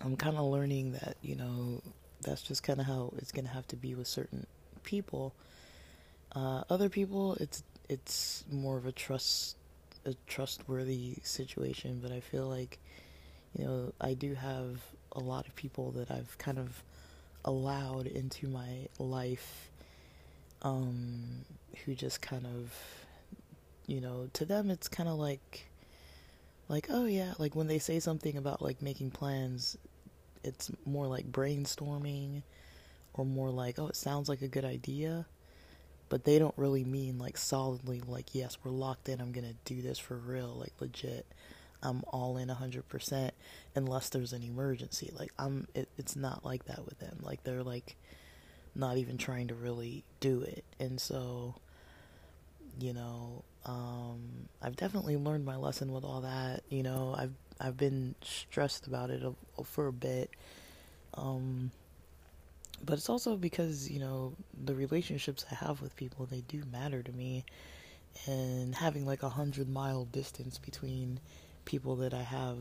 I'm 0.00 0.16
kind 0.16 0.36
of 0.36 0.44
learning 0.46 0.92
that 0.92 1.16
you 1.22 1.36
know 1.36 1.82
that's 2.22 2.42
just 2.42 2.62
kind 2.62 2.80
of 2.80 2.86
how 2.86 3.12
it's 3.18 3.30
gonna 3.30 3.48
have 3.48 3.66
to 3.68 3.76
be 3.76 3.94
with 3.94 4.06
certain 4.06 4.46
people. 4.82 5.34
Uh, 6.34 6.62
other 6.70 6.88
people, 6.88 7.34
it's 7.34 7.62
it's 7.88 8.44
more 8.50 8.78
of 8.78 8.86
a 8.86 8.92
trust 8.92 9.56
a 10.06 10.14
trustworthy 10.26 11.16
situation, 11.22 12.00
but 12.02 12.10
I 12.10 12.20
feel 12.20 12.48
like 12.48 12.78
you 13.56 13.64
know 13.64 13.92
I 14.00 14.14
do 14.14 14.34
have 14.34 14.80
a 15.12 15.20
lot 15.20 15.46
of 15.46 15.54
people 15.54 15.90
that 15.92 16.10
I've 16.10 16.36
kind 16.38 16.58
of 16.58 16.82
allowed 17.44 18.06
into 18.06 18.48
my 18.48 18.88
life 18.98 19.70
um, 20.62 21.44
who 21.84 21.94
just 21.94 22.20
kind 22.20 22.46
of 22.46 22.72
you 23.86 24.00
know 24.00 24.28
to 24.34 24.44
them 24.44 24.70
it's 24.70 24.88
kind 24.88 25.08
of 25.08 25.16
like 25.16 25.66
like 26.68 26.86
oh 26.90 27.06
yeah 27.06 27.32
like 27.38 27.56
when 27.56 27.66
they 27.66 27.78
say 27.78 27.98
something 27.98 28.36
about 28.36 28.60
like 28.60 28.82
making 28.82 29.10
plans 29.10 29.76
it's 30.44 30.70
more 30.84 31.06
like 31.06 31.30
brainstorming 31.32 32.42
or 33.14 33.24
more 33.24 33.50
like 33.50 33.78
oh 33.78 33.88
it 33.88 33.96
sounds 33.96 34.28
like 34.28 34.42
a 34.42 34.48
good 34.48 34.64
idea 34.64 35.26
but 36.10 36.24
they 36.24 36.38
don't 36.38 36.54
really 36.56 36.84
mean 36.84 37.18
like 37.18 37.36
solidly 37.36 38.02
like 38.06 38.34
yes 38.34 38.58
we're 38.62 38.70
locked 38.70 39.08
in 39.08 39.20
i'm 39.20 39.32
gonna 39.32 39.54
do 39.64 39.80
this 39.80 39.98
for 39.98 40.16
real 40.16 40.54
like 40.58 40.72
legit 40.80 41.26
i'm 41.82 42.02
all 42.08 42.36
in 42.36 42.48
100% 42.48 43.30
unless 43.74 44.08
there's 44.10 44.32
an 44.32 44.42
emergency 44.42 45.10
like 45.18 45.32
i'm 45.38 45.66
it, 45.74 45.88
it's 45.96 46.16
not 46.16 46.44
like 46.44 46.64
that 46.66 46.84
with 46.84 46.98
them 46.98 47.16
like 47.22 47.42
they're 47.44 47.62
like 47.62 47.96
not 48.78 48.96
even 48.96 49.18
trying 49.18 49.48
to 49.48 49.54
really 49.54 50.04
do 50.20 50.42
it. 50.42 50.64
And 50.78 51.00
so 51.00 51.56
you 52.80 52.92
know 52.92 53.42
um, 53.66 54.20
i've 54.62 54.76
definitely 54.76 55.16
learned 55.16 55.44
my 55.44 55.56
lesson 55.56 55.92
with 55.92 56.04
all 56.04 56.20
that 56.20 56.62
you 56.68 56.82
know. 56.82 57.12
I've 57.18 57.32
i've 57.60 57.76
been 57.76 58.14
stressed 58.22 58.86
about 58.86 59.10
it 59.10 59.20
a, 59.24 59.64
for 59.64 59.88
a 59.88 59.92
bit 59.92 60.30
um, 61.14 61.70
but 62.84 62.94
it's 62.94 63.08
also 63.08 63.36
because 63.36 63.90
you 63.90 63.98
know 63.98 64.34
the 64.64 64.74
relationships 64.74 65.44
I 65.50 65.54
have 65.56 65.80
with 65.80 65.96
people 65.96 66.26
they 66.26 66.42
do 66.42 66.62
matter 66.70 67.02
to 67.02 67.12
me, 67.12 67.44
and 68.26 68.74
having 68.74 69.04
like 69.04 69.22
a 69.22 69.28
hundred 69.28 69.68
mile 69.68 70.04
distance 70.04 70.58
between 70.58 71.20
people 71.64 71.96
that 71.96 72.14
I 72.14 72.22
have 72.22 72.58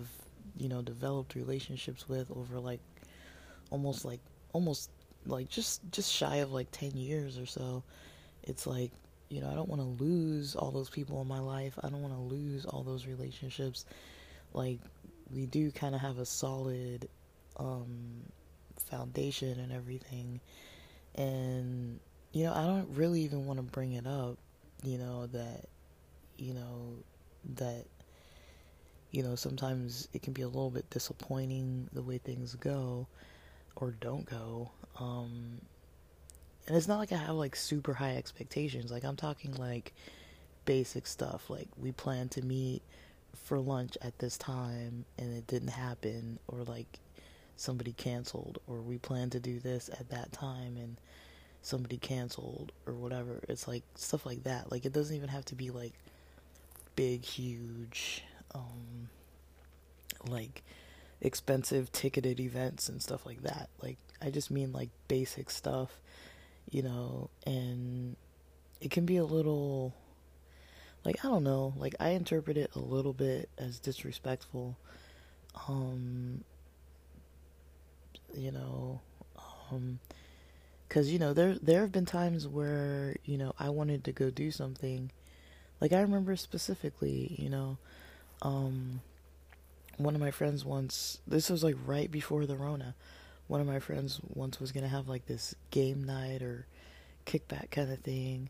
you 0.57 0.69
know 0.69 0.81
developed 0.81 1.36
relationships 1.36 2.09
with 2.09 2.31
over 2.31 2.59
like 2.59 2.79
almost 3.69 4.05
like 4.05 4.19
almost 4.53 4.89
like 5.27 5.50
just 5.50 5.81
just 5.91 6.12
shy 6.12 6.38
of 6.38 6.51
like 6.51 6.72
10 6.72 6.91
years 6.91 7.38
or 7.38 7.46
so 7.46 7.84
it's 8.43 8.65
like 8.65 8.91
you 9.29 9.41
know 9.41 9.50
I 9.50 9.55
don't 9.55 9.69
want 9.69 9.81
to 9.81 10.03
lose 10.03 10.55
all 10.55 10.72
those 10.72 10.89
people 10.89 11.22
in 11.22 11.27
my 11.27 11.39
life 11.39 11.77
I 11.84 11.89
don't 11.89 12.01
want 12.01 12.15
to 12.15 12.22
lose 12.22 12.65
all 12.65 12.84
those 12.84 13.05
relationships 13.05 13.86
like 14.53 14.79
we 15.34 15.46
do 15.46 15.72
kind 15.72 15.93
of 15.93 16.01
have 16.01 16.17
a 16.19 16.25
solid 16.25 17.10
um 17.57 18.24
foundation 18.89 19.60
and 19.60 19.72
everything. 19.72 20.39
And, 21.15 22.00
you 22.31 22.46
know, 22.46 22.53
I 22.53 22.65
don't 22.65 22.89
really 22.96 23.22
even 23.22 23.46
want 23.46 23.57
to 23.57 23.63
bring 23.63 23.93
it 23.93 24.07
up, 24.07 24.38
you 24.84 24.98
know, 24.98 25.27
that, 25.27 25.65
you 26.38 26.53
know, 26.53 26.96
that, 27.55 27.86
you 29.12 29.24
know, 29.24 29.36
sometimes 29.36 30.07
it 30.13 30.22
can 30.22 30.34
be 30.34 30.43
a 30.43 30.48
little 30.48 30.69
bit 30.69 30.89
disappointing 30.89 31.89
the 31.93 32.01
way 32.01 32.17
things 32.17 32.55
go 32.55 33.07
or 33.75 33.91
don't 33.91 34.25
go. 34.25 34.72
Um, 34.99 35.61
and 36.67 36.75
it's 36.75 36.87
not 36.87 36.99
like 36.99 37.11
I 37.11 37.17
have 37.17 37.35
like 37.35 37.55
super 37.55 37.93
high 37.93 38.15
expectations. 38.15 38.91
Like, 38.91 39.03
I'm 39.03 39.15
talking 39.15 39.53
like 39.55 39.93
basic 40.65 41.07
stuff. 41.07 41.49
Like, 41.49 41.67
we 41.77 41.91
plan 41.91 42.29
to 42.29 42.41
meet 42.41 42.81
for 43.45 43.59
lunch 43.59 43.97
at 44.01 44.17
this 44.19 44.37
time 44.37 45.05
and 45.17 45.35
it 45.37 45.47
didn't 45.47 45.69
happen, 45.69 46.39
or 46.47 46.63
like, 46.63 46.99
somebody 47.57 47.91
canceled 47.93 48.59
or 48.67 48.81
we 48.81 48.97
planned 48.97 49.31
to 49.33 49.39
do 49.39 49.59
this 49.59 49.89
at 49.89 50.09
that 50.09 50.31
time 50.31 50.77
and 50.77 50.97
somebody 51.61 51.97
canceled 51.97 52.71
or 52.85 52.93
whatever. 52.93 53.43
It's 53.49 53.67
like 53.67 53.83
stuff 53.95 54.25
like 54.25 54.43
that. 54.43 54.71
Like 54.71 54.85
it 54.85 54.93
doesn't 54.93 55.15
even 55.15 55.29
have 55.29 55.43
to 55.45 55.55
be 55.55 55.71
like 55.71 55.93
big 56.95 57.23
huge 57.23 58.23
um 58.55 59.09
like 60.29 60.63
expensive 61.19 61.91
ticketed 61.91 62.39
events 62.39 62.89
and 62.89 63.01
stuff 63.01 63.25
like 63.25 63.41
that. 63.41 63.69
Like 63.81 63.97
I 64.21 64.29
just 64.29 64.51
mean 64.51 64.71
like 64.71 64.89
basic 65.07 65.50
stuff, 65.50 65.91
you 66.69 66.81
know, 66.83 67.29
and 67.45 68.15
it 68.81 68.91
can 68.91 69.05
be 69.05 69.17
a 69.17 69.25
little 69.25 69.93
like 71.05 71.24
I 71.24 71.29
don't 71.29 71.43
know, 71.43 71.74
like 71.77 71.95
I 72.00 72.09
interpret 72.09 72.57
it 72.57 72.71
a 72.75 72.79
little 72.79 73.13
bit 73.13 73.50
as 73.57 73.79
disrespectful 73.79 74.77
um 75.67 76.43
you 78.36 78.51
know, 78.51 79.01
um, 79.71 80.00
because 80.88 81.12
you 81.12 81.19
know 81.19 81.33
there 81.33 81.55
there 81.62 81.81
have 81.81 81.91
been 81.91 82.05
times 82.05 82.47
where 82.47 83.15
you 83.25 83.38
know 83.38 83.53
I 83.59 83.69
wanted 83.69 84.03
to 84.05 84.12
go 84.12 84.29
do 84.29 84.51
something, 84.51 85.12
like 85.81 85.93
I 85.93 86.01
remember 86.01 86.36
specifically, 86.36 87.36
you 87.38 87.50
know, 87.50 87.77
um, 88.41 89.01
one 89.97 90.15
of 90.15 90.21
my 90.21 90.31
friends 90.31 90.63
once. 90.63 91.19
This 91.27 91.50
was 91.50 91.63
like 91.63 91.75
right 91.86 92.09
before 92.12 92.45
the 92.45 92.55
Rona. 92.55 92.95
One 93.47 93.61
of 93.61 93.67
my 93.67 93.79
friends 93.79 94.19
once 94.33 94.59
was 94.59 94.71
gonna 94.71 94.87
have 94.87 95.07
like 95.07 95.25
this 95.25 95.55
game 95.71 96.03
night 96.03 96.41
or 96.41 96.65
kickback 97.25 97.71
kind 97.71 97.91
of 97.91 97.99
thing, 97.99 98.49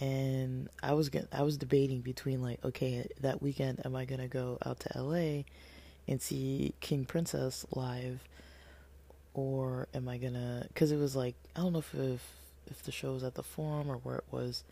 and 0.00 0.68
I 0.82 0.92
was 0.92 1.08
get, 1.08 1.28
I 1.32 1.42
was 1.42 1.56
debating 1.56 2.00
between 2.00 2.42
like, 2.42 2.64
okay, 2.64 3.06
that 3.20 3.42
weekend 3.42 3.84
am 3.84 3.96
I 3.96 4.04
gonna 4.04 4.28
go 4.28 4.58
out 4.64 4.80
to 4.80 4.96
L.A. 4.96 5.44
and 6.06 6.20
see 6.20 6.74
King 6.80 7.04
Princess 7.04 7.66
live 7.74 8.22
or 9.38 9.86
am 9.94 10.08
I 10.08 10.18
gonna? 10.18 10.64
Because 10.68 10.90
it 10.90 10.96
was 10.96 11.14
like 11.14 11.34
I 11.54 11.60
don't 11.60 11.72
know 11.72 11.78
if, 11.78 11.94
if 11.94 12.22
if 12.66 12.82
the 12.82 12.92
show 12.92 13.12
was 13.12 13.22
at 13.22 13.34
the 13.34 13.42
Forum 13.42 13.90
or 13.90 13.96
where 13.98 14.16
it 14.16 14.24
was, 14.30 14.64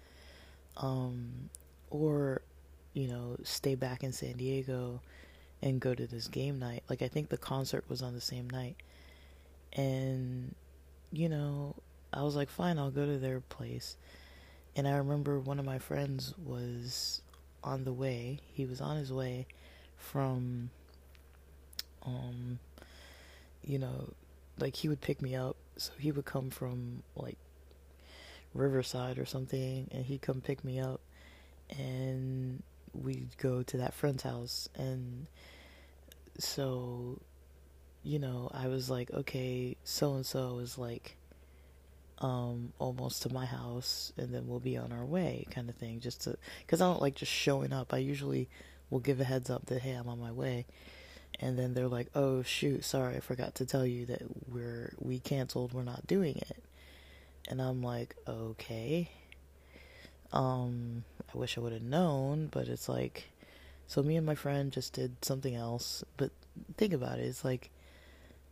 um, 0.76 1.50
or 1.90 2.42
you 2.92 3.06
know 3.08 3.36
stay 3.44 3.74
back 3.74 4.02
in 4.02 4.12
San 4.12 4.32
Diego 4.32 5.00
and 5.62 5.80
go 5.80 5.94
to 5.94 6.06
this 6.06 6.28
game 6.28 6.58
night. 6.58 6.82
Like 6.88 7.02
I 7.02 7.08
think 7.08 7.28
the 7.28 7.38
concert 7.38 7.84
was 7.88 8.02
on 8.02 8.14
the 8.14 8.20
same 8.20 8.50
night, 8.50 8.76
and 9.76 10.54
you 11.12 11.28
know 11.28 11.76
I 12.16 12.22
was 12.22 12.34
like, 12.34 12.48
fine, 12.48 12.78
I'll 12.78 12.90
go 12.90 13.04
to 13.04 13.18
their 13.18 13.40
place. 13.40 13.96
And 14.74 14.88
I 14.88 14.96
remember 14.96 15.38
one 15.38 15.58
of 15.58 15.66
my 15.66 15.78
friends 15.78 16.34
was 16.42 17.20
on 17.62 17.84
the 17.84 17.92
way. 17.92 18.40
He 18.54 18.64
was 18.64 18.80
on 18.80 18.96
his 18.96 19.12
way 19.12 19.46
from, 19.98 20.70
um, 22.04 22.58
you 23.62 23.78
know, 23.78 24.14
like 24.58 24.76
he 24.76 24.88
would 24.88 25.02
pick 25.02 25.20
me 25.20 25.34
up. 25.34 25.56
So 25.76 25.92
he 25.98 26.10
would 26.10 26.24
come 26.24 26.48
from 26.48 27.02
like 27.16 27.36
Riverside 28.54 29.18
or 29.18 29.26
something, 29.26 29.88
and 29.90 30.06
he'd 30.06 30.22
come 30.22 30.40
pick 30.40 30.64
me 30.64 30.80
up, 30.80 31.00
and 31.68 32.62
we'd 32.94 33.36
go 33.36 33.62
to 33.62 33.76
that 33.76 33.92
friend's 33.92 34.22
house. 34.22 34.70
And 34.74 35.26
so, 36.38 37.20
you 38.06 38.18
know, 38.18 38.50
I 38.52 38.68
was 38.68 38.88
like, 38.88 39.10
okay, 39.12 39.76
so 39.84 40.14
and 40.14 40.24
so 40.24 40.58
is 40.58 40.78
like 40.78 41.16
um 42.18 42.72
almost 42.78 43.20
to 43.22 43.30
my 43.30 43.44
house 43.44 44.10
and 44.16 44.32
then 44.32 44.46
we'll 44.46 44.58
be 44.58 44.74
on 44.74 44.90
our 44.90 45.04
way 45.04 45.46
kind 45.50 45.68
of 45.68 45.74
thing 45.74 46.00
just 46.00 46.22
to 46.22 46.34
because 46.62 46.80
i 46.80 46.86
don't 46.86 47.02
like 47.02 47.14
just 47.14 47.30
showing 47.30 47.74
up 47.74 47.92
i 47.92 47.98
usually 47.98 48.48
will 48.88 49.00
give 49.00 49.20
a 49.20 49.24
heads 49.24 49.50
up 49.50 49.66
that 49.66 49.82
hey 49.82 49.92
i'm 49.92 50.08
on 50.08 50.18
my 50.18 50.32
way 50.32 50.64
and 51.40 51.58
then 51.58 51.74
they're 51.74 51.88
like, 51.88 52.08
"Oh 52.14 52.42
shoot, 52.42 52.84
sorry, 52.84 53.16
I 53.16 53.20
forgot 53.20 53.54
to 53.56 53.66
tell 53.66 53.86
you 53.86 54.06
that 54.06 54.22
we're 54.48 54.94
we 54.98 55.18
canceled. 55.18 55.72
We're 55.72 55.82
not 55.82 56.06
doing 56.06 56.36
it." 56.36 56.62
And 57.48 57.60
I'm 57.60 57.82
like, 57.82 58.16
"Okay." 58.26 59.10
Um, 60.32 61.04
I 61.32 61.38
wish 61.38 61.56
I 61.56 61.60
would 61.60 61.72
have 61.72 61.82
known, 61.82 62.48
but 62.50 62.68
it's 62.68 62.88
like 62.88 63.30
so 63.86 64.02
me 64.02 64.16
and 64.16 64.26
my 64.26 64.34
friend 64.34 64.72
just 64.72 64.92
did 64.94 65.24
something 65.24 65.54
else, 65.54 66.04
but 66.16 66.30
think 66.76 66.92
about 66.92 67.18
it. 67.18 67.26
It's 67.26 67.44
like 67.44 67.70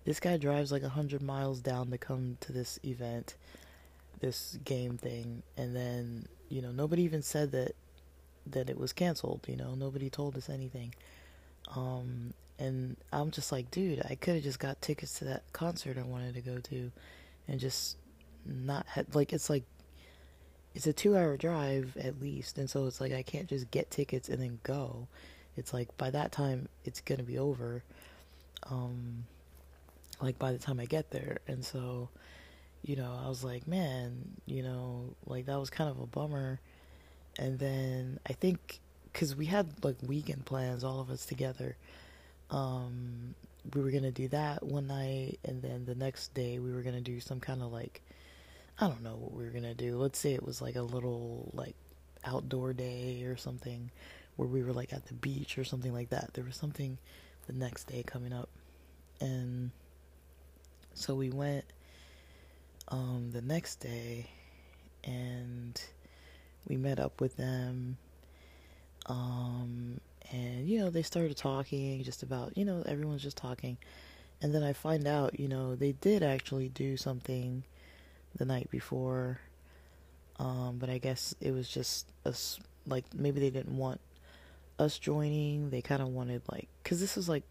this 0.04 0.20
guy 0.20 0.36
drives 0.36 0.70
like 0.70 0.82
a 0.82 0.86
100 0.86 1.22
miles 1.22 1.60
down 1.60 1.90
to 1.90 1.98
come 1.98 2.36
to 2.40 2.52
this 2.52 2.78
event, 2.84 3.36
this 4.20 4.58
game 4.64 4.98
thing, 4.98 5.42
and 5.56 5.74
then, 5.74 6.26
you 6.48 6.60
know, 6.60 6.70
nobody 6.70 7.02
even 7.02 7.22
said 7.22 7.52
that 7.52 7.74
that 8.46 8.68
it 8.68 8.78
was 8.78 8.92
canceled, 8.92 9.40
you 9.48 9.56
know. 9.56 9.74
Nobody 9.74 10.10
told 10.10 10.36
us 10.36 10.50
anything. 10.50 10.94
Um, 11.74 12.34
and 12.58 12.96
I'm 13.10 13.30
just 13.30 13.50
like, 13.50 13.70
dude, 13.70 14.02
I 14.08 14.14
could 14.16 14.34
have 14.34 14.44
just 14.44 14.58
got 14.58 14.82
tickets 14.82 15.18
to 15.18 15.24
that 15.24 15.44
concert 15.52 15.96
I 15.96 16.02
wanted 16.02 16.34
to 16.34 16.40
go 16.42 16.58
to, 16.58 16.92
and 17.48 17.58
just 17.58 17.96
not 18.46 18.86
had 18.86 19.14
like 19.14 19.32
it's 19.32 19.48
like 19.48 19.64
it's 20.74 20.86
a 20.86 20.92
two 20.92 21.16
hour 21.16 21.36
drive 21.36 21.96
at 21.96 22.20
least, 22.20 22.58
and 22.58 22.68
so 22.68 22.86
it's 22.86 23.00
like 23.00 23.12
I 23.12 23.22
can't 23.22 23.48
just 23.48 23.70
get 23.70 23.90
tickets 23.90 24.28
and 24.28 24.42
then 24.42 24.60
go. 24.62 25.08
It's 25.56 25.72
like 25.72 25.96
by 25.96 26.10
that 26.10 26.32
time 26.32 26.68
it's 26.84 27.00
gonna 27.00 27.22
be 27.22 27.38
over. 27.38 27.82
Um, 28.64 29.24
like 30.20 30.38
by 30.38 30.52
the 30.52 30.58
time 30.58 30.80
I 30.80 30.86
get 30.86 31.10
there. 31.10 31.38
And 31.46 31.64
so, 31.64 32.08
you 32.82 32.96
know, 32.96 33.18
I 33.24 33.28
was 33.28 33.44
like, 33.44 33.66
man, 33.66 34.16
you 34.46 34.62
know, 34.62 35.14
like 35.26 35.46
that 35.46 35.58
was 35.58 35.70
kind 35.70 35.90
of 35.90 36.00
a 36.00 36.06
bummer. 36.06 36.60
And 37.38 37.58
then 37.58 38.18
I 38.28 38.32
think 38.32 38.80
because 39.12 39.36
we 39.36 39.46
had 39.46 39.84
like 39.84 39.96
weekend 40.06 40.44
plans, 40.44 40.84
all 40.84 41.00
of 41.00 41.08
us 41.08 41.24
together. 41.24 41.76
Um, 42.50 43.34
we 43.72 43.80
were 43.80 43.90
gonna 43.90 44.10
do 44.10 44.28
that 44.28 44.62
one 44.62 44.88
night, 44.88 45.38
and 45.44 45.62
then 45.62 45.86
the 45.86 45.94
next 45.94 46.34
day 46.34 46.58
we 46.58 46.72
were 46.72 46.82
gonna 46.82 47.00
do 47.00 47.20
some 47.20 47.40
kind 47.40 47.62
of 47.62 47.72
like, 47.72 48.02
I 48.78 48.88
don't 48.88 49.02
know 49.02 49.14
what 49.16 49.32
we 49.32 49.44
were 49.44 49.50
gonna 49.50 49.74
do. 49.74 49.96
Let's 49.96 50.18
say 50.18 50.34
it 50.34 50.44
was 50.44 50.60
like 50.60 50.76
a 50.76 50.82
little 50.82 51.50
like 51.54 51.76
outdoor 52.24 52.72
day 52.72 53.22
or 53.22 53.36
something, 53.36 53.90
where 54.36 54.48
we 54.48 54.62
were 54.62 54.72
like 54.72 54.92
at 54.92 55.06
the 55.06 55.14
beach 55.14 55.56
or 55.56 55.64
something 55.64 55.92
like 55.92 56.10
that. 56.10 56.34
There 56.34 56.44
was 56.44 56.56
something 56.56 56.98
the 57.46 57.52
next 57.52 57.84
day 57.84 58.02
coming 58.02 58.32
up, 58.32 58.50
and 59.20 59.70
so 60.94 61.14
we 61.14 61.30
went 61.30 61.64
um, 62.88 63.30
the 63.32 63.42
next 63.42 63.76
day, 63.76 64.26
and 65.04 65.80
we 66.66 66.76
met 66.76 66.98
up 66.98 67.20
with 67.20 67.36
them 67.36 67.98
um, 69.06 70.00
and, 70.32 70.68
you 70.68 70.80
know, 70.80 70.90
they 70.90 71.02
started 71.02 71.36
talking 71.36 72.02
just 72.02 72.22
about, 72.22 72.56
you 72.56 72.64
know, 72.64 72.82
everyone's 72.86 73.22
just 73.22 73.36
talking. 73.36 73.76
And 74.40 74.54
then 74.54 74.62
I 74.62 74.72
find 74.72 75.06
out, 75.06 75.38
you 75.38 75.48
know, 75.48 75.74
they 75.74 75.92
did 75.92 76.22
actually 76.22 76.68
do 76.68 76.96
something 76.96 77.64
the 78.36 78.44
night 78.44 78.70
before. 78.70 79.40
Um, 80.38 80.78
but 80.78 80.90
I 80.90 80.98
guess 80.98 81.34
it 81.40 81.52
was 81.52 81.68
just 81.68 82.10
us, 82.24 82.58
like, 82.86 83.04
maybe 83.14 83.40
they 83.40 83.50
didn't 83.50 83.76
want 83.76 84.00
us 84.78 84.98
joining. 84.98 85.70
They 85.70 85.82
kind 85.82 86.02
of 86.02 86.08
wanted, 86.08 86.42
like, 86.50 86.68
because 86.82 87.00
this 87.00 87.16
is 87.16 87.28
like, 87.28 87.44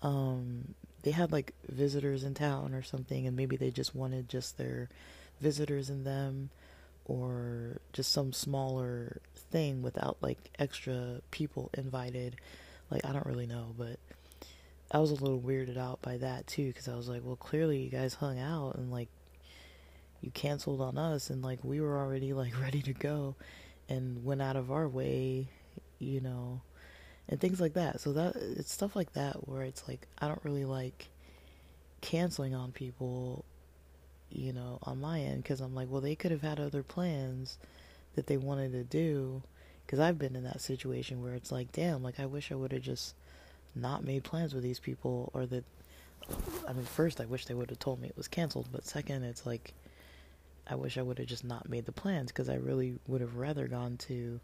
um, 0.00 0.74
they 1.02 1.10
had 1.10 1.32
like 1.32 1.52
visitors 1.68 2.24
in 2.24 2.34
town 2.34 2.74
or 2.74 2.82
something, 2.82 3.26
and 3.26 3.36
maybe 3.36 3.56
they 3.56 3.70
just 3.70 3.94
wanted 3.94 4.28
just 4.28 4.58
their 4.58 4.88
visitors 5.40 5.90
in 5.90 6.04
them 6.04 6.50
or 7.04 7.78
just 7.92 8.12
some 8.12 8.32
smaller 8.32 9.20
thing 9.50 9.82
without 9.82 10.16
like 10.20 10.38
extra 10.58 11.20
people 11.30 11.70
invited. 11.74 12.36
Like, 12.90 13.04
I 13.04 13.12
don't 13.12 13.26
really 13.26 13.46
know, 13.46 13.74
but 13.76 13.98
I 14.90 14.98
was 14.98 15.10
a 15.10 15.14
little 15.14 15.40
weirded 15.40 15.78
out 15.78 16.02
by 16.02 16.18
that 16.18 16.46
too 16.46 16.68
because 16.68 16.88
I 16.88 16.94
was 16.94 17.08
like, 17.08 17.22
well, 17.24 17.36
clearly 17.36 17.78
you 17.78 17.90
guys 17.90 18.14
hung 18.14 18.38
out 18.38 18.76
and 18.76 18.90
like 18.92 19.08
you 20.20 20.30
canceled 20.30 20.80
on 20.80 20.98
us 20.98 21.30
and 21.30 21.42
like 21.42 21.64
we 21.64 21.80
were 21.80 21.98
already 21.98 22.32
like 22.32 22.60
ready 22.60 22.82
to 22.82 22.92
go 22.92 23.34
and 23.88 24.24
went 24.24 24.42
out 24.42 24.56
of 24.56 24.70
our 24.70 24.86
way, 24.86 25.48
you 25.98 26.20
know, 26.20 26.60
and 27.28 27.40
things 27.40 27.60
like 27.60 27.74
that. 27.74 28.00
So 28.00 28.12
that 28.12 28.36
it's 28.36 28.72
stuff 28.72 28.96
like 28.96 29.12
that 29.14 29.48
where 29.48 29.62
it's 29.62 29.86
like 29.88 30.06
I 30.18 30.28
don't 30.28 30.44
really 30.44 30.64
like 30.64 31.08
canceling 32.00 32.54
on 32.54 32.72
people 32.72 33.44
you 34.34 34.52
know, 34.52 34.78
on 34.82 35.00
my 35.00 35.20
end 35.20 35.42
because 35.42 35.60
I'm 35.60 35.74
like, 35.74 35.90
well, 35.90 36.00
they 36.00 36.14
could 36.14 36.30
have 36.30 36.42
had 36.42 36.58
other 36.58 36.82
plans 36.82 37.58
that 38.14 38.26
they 38.26 38.36
wanted 38.36 38.72
to 38.72 38.84
do. 38.84 39.42
Because 39.84 39.98
I've 39.98 40.18
been 40.18 40.36
in 40.36 40.44
that 40.44 40.60
situation 40.60 41.22
where 41.22 41.34
it's 41.34 41.52
like, 41.52 41.72
damn, 41.72 42.02
like 42.02 42.18
I 42.18 42.26
wish 42.26 42.50
I 42.50 42.54
would 42.54 42.72
have 42.72 42.82
just 42.82 43.14
not 43.74 44.04
made 44.04 44.24
plans 44.24 44.54
with 44.54 44.62
these 44.62 44.80
people, 44.80 45.30
or 45.34 45.46
that. 45.46 45.64
I 46.68 46.72
mean, 46.72 46.84
first, 46.84 47.20
I 47.20 47.24
wish 47.24 47.46
they 47.46 47.54
would 47.54 47.70
have 47.70 47.80
told 47.80 48.00
me 48.00 48.08
it 48.08 48.16
was 48.16 48.28
canceled, 48.28 48.68
but 48.72 48.86
second, 48.86 49.24
it's 49.24 49.44
like, 49.44 49.74
I 50.70 50.76
wish 50.76 50.96
I 50.96 51.02
would 51.02 51.18
have 51.18 51.26
just 51.26 51.44
not 51.44 51.68
made 51.68 51.84
the 51.84 51.92
plans 51.92 52.30
because 52.30 52.48
I 52.48 52.54
really 52.54 52.94
would 53.08 53.20
have 53.20 53.36
rather 53.36 53.66
gone 53.66 53.96
to 54.08 54.38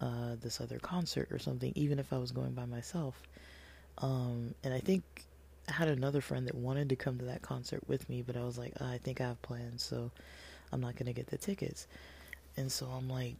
uh, 0.00 0.36
this 0.40 0.60
other 0.60 0.78
concert 0.78 1.28
or 1.30 1.38
something, 1.38 1.72
even 1.74 1.98
if 1.98 2.12
I 2.12 2.18
was 2.18 2.30
going 2.30 2.52
by 2.52 2.64
myself. 2.64 3.20
Um, 3.98 4.54
and 4.64 4.72
I 4.72 4.80
think 4.80 5.02
I 5.68 5.72
had 5.72 5.88
another 5.88 6.20
friend 6.20 6.46
that 6.46 6.54
wanted 6.54 6.88
to 6.88 6.96
come 6.96 7.18
to 7.18 7.24
that 7.26 7.42
concert 7.42 7.82
with 7.86 8.08
me, 8.08 8.22
but 8.22 8.36
I 8.36 8.44
was 8.44 8.58
like, 8.58 8.72
oh, 8.80 8.86
I 8.86 8.98
think 8.98 9.20
I 9.20 9.24
have 9.24 9.42
plans, 9.42 9.82
so 9.82 10.10
I'm 10.72 10.80
not 10.80 10.96
gonna 10.96 11.12
get 11.12 11.26
the 11.26 11.38
tickets. 11.38 11.86
And 12.56 12.70
so 12.70 12.86
I'm 12.86 13.08
like, 13.08 13.36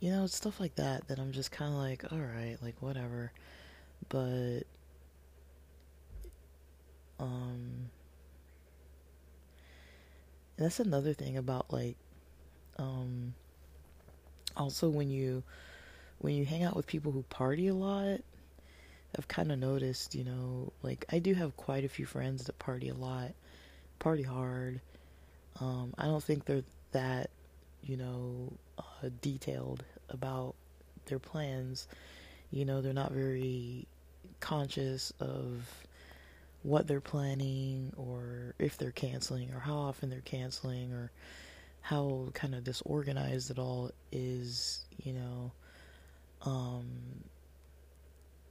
you 0.00 0.10
know, 0.10 0.26
stuff 0.26 0.58
like 0.60 0.74
that. 0.76 1.06
That 1.08 1.18
I'm 1.18 1.32
just 1.32 1.52
kind 1.52 1.72
of 1.72 1.78
like, 1.78 2.12
all 2.12 2.18
right, 2.18 2.56
like 2.62 2.74
whatever. 2.80 3.32
But 4.08 4.62
um, 7.20 7.90
that's 10.56 10.80
another 10.80 11.12
thing 11.12 11.36
about 11.36 11.72
like 11.72 11.96
um, 12.78 13.34
also 14.56 14.88
when 14.88 15.08
you 15.10 15.42
when 16.22 16.34
you 16.34 16.44
hang 16.44 16.62
out 16.62 16.74
with 16.74 16.86
people 16.86 17.12
who 17.12 17.22
party 17.24 17.68
a 17.68 17.74
lot 17.74 18.20
I've 19.16 19.28
kind 19.28 19.52
of 19.52 19.58
noticed, 19.58 20.14
you 20.14 20.24
know, 20.24 20.72
like 20.82 21.04
I 21.10 21.18
do 21.18 21.34
have 21.34 21.56
quite 21.56 21.84
a 21.84 21.88
few 21.88 22.06
friends 22.06 22.44
that 22.44 22.58
party 22.58 22.88
a 22.88 22.94
lot, 22.94 23.32
party 23.98 24.22
hard. 24.22 24.80
Um, 25.60 25.92
I 25.98 26.04
don't 26.06 26.22
think 26.24 26.46
they're 26.46 26.64
that, 26.92 27.30
you 27.82 27.96
know, 27.98 28.52
uh, 28.78 29.10
detailed 29.20 29.84
about 30.08 30.54
their 31.06 31.18
plans. 31.18 31.88
You 32.50 32.64
know, 32.64 32.80
they're 32.80 32.94
not 32.94 33.12
very 33.12 33.86
conscious 34.40 35.12
of 35.20 35.68
what 36.62 36.86
they're 36.86 37.00
planning 37.00 37.92
or 37.96 38.54
if 38.58 38.78
they're 38.78 38.92
canceling 38.92 39.52
or 39.52 39.58
how 39.58 39.74
often 39.74 40.08
they're 40.08 40.20
canceling 40.20 40.92
or 40.92 41.10
how 41.82 42.28
kind 42.32 42.54
of 42.54 42.64
disorganized 42.64 43.50
it 43.50 43.58
all 43.58 43.90
is, 44.10 44.86
you 45.02 45.12
know. 45.12 45.52
Um, 46.44 47.22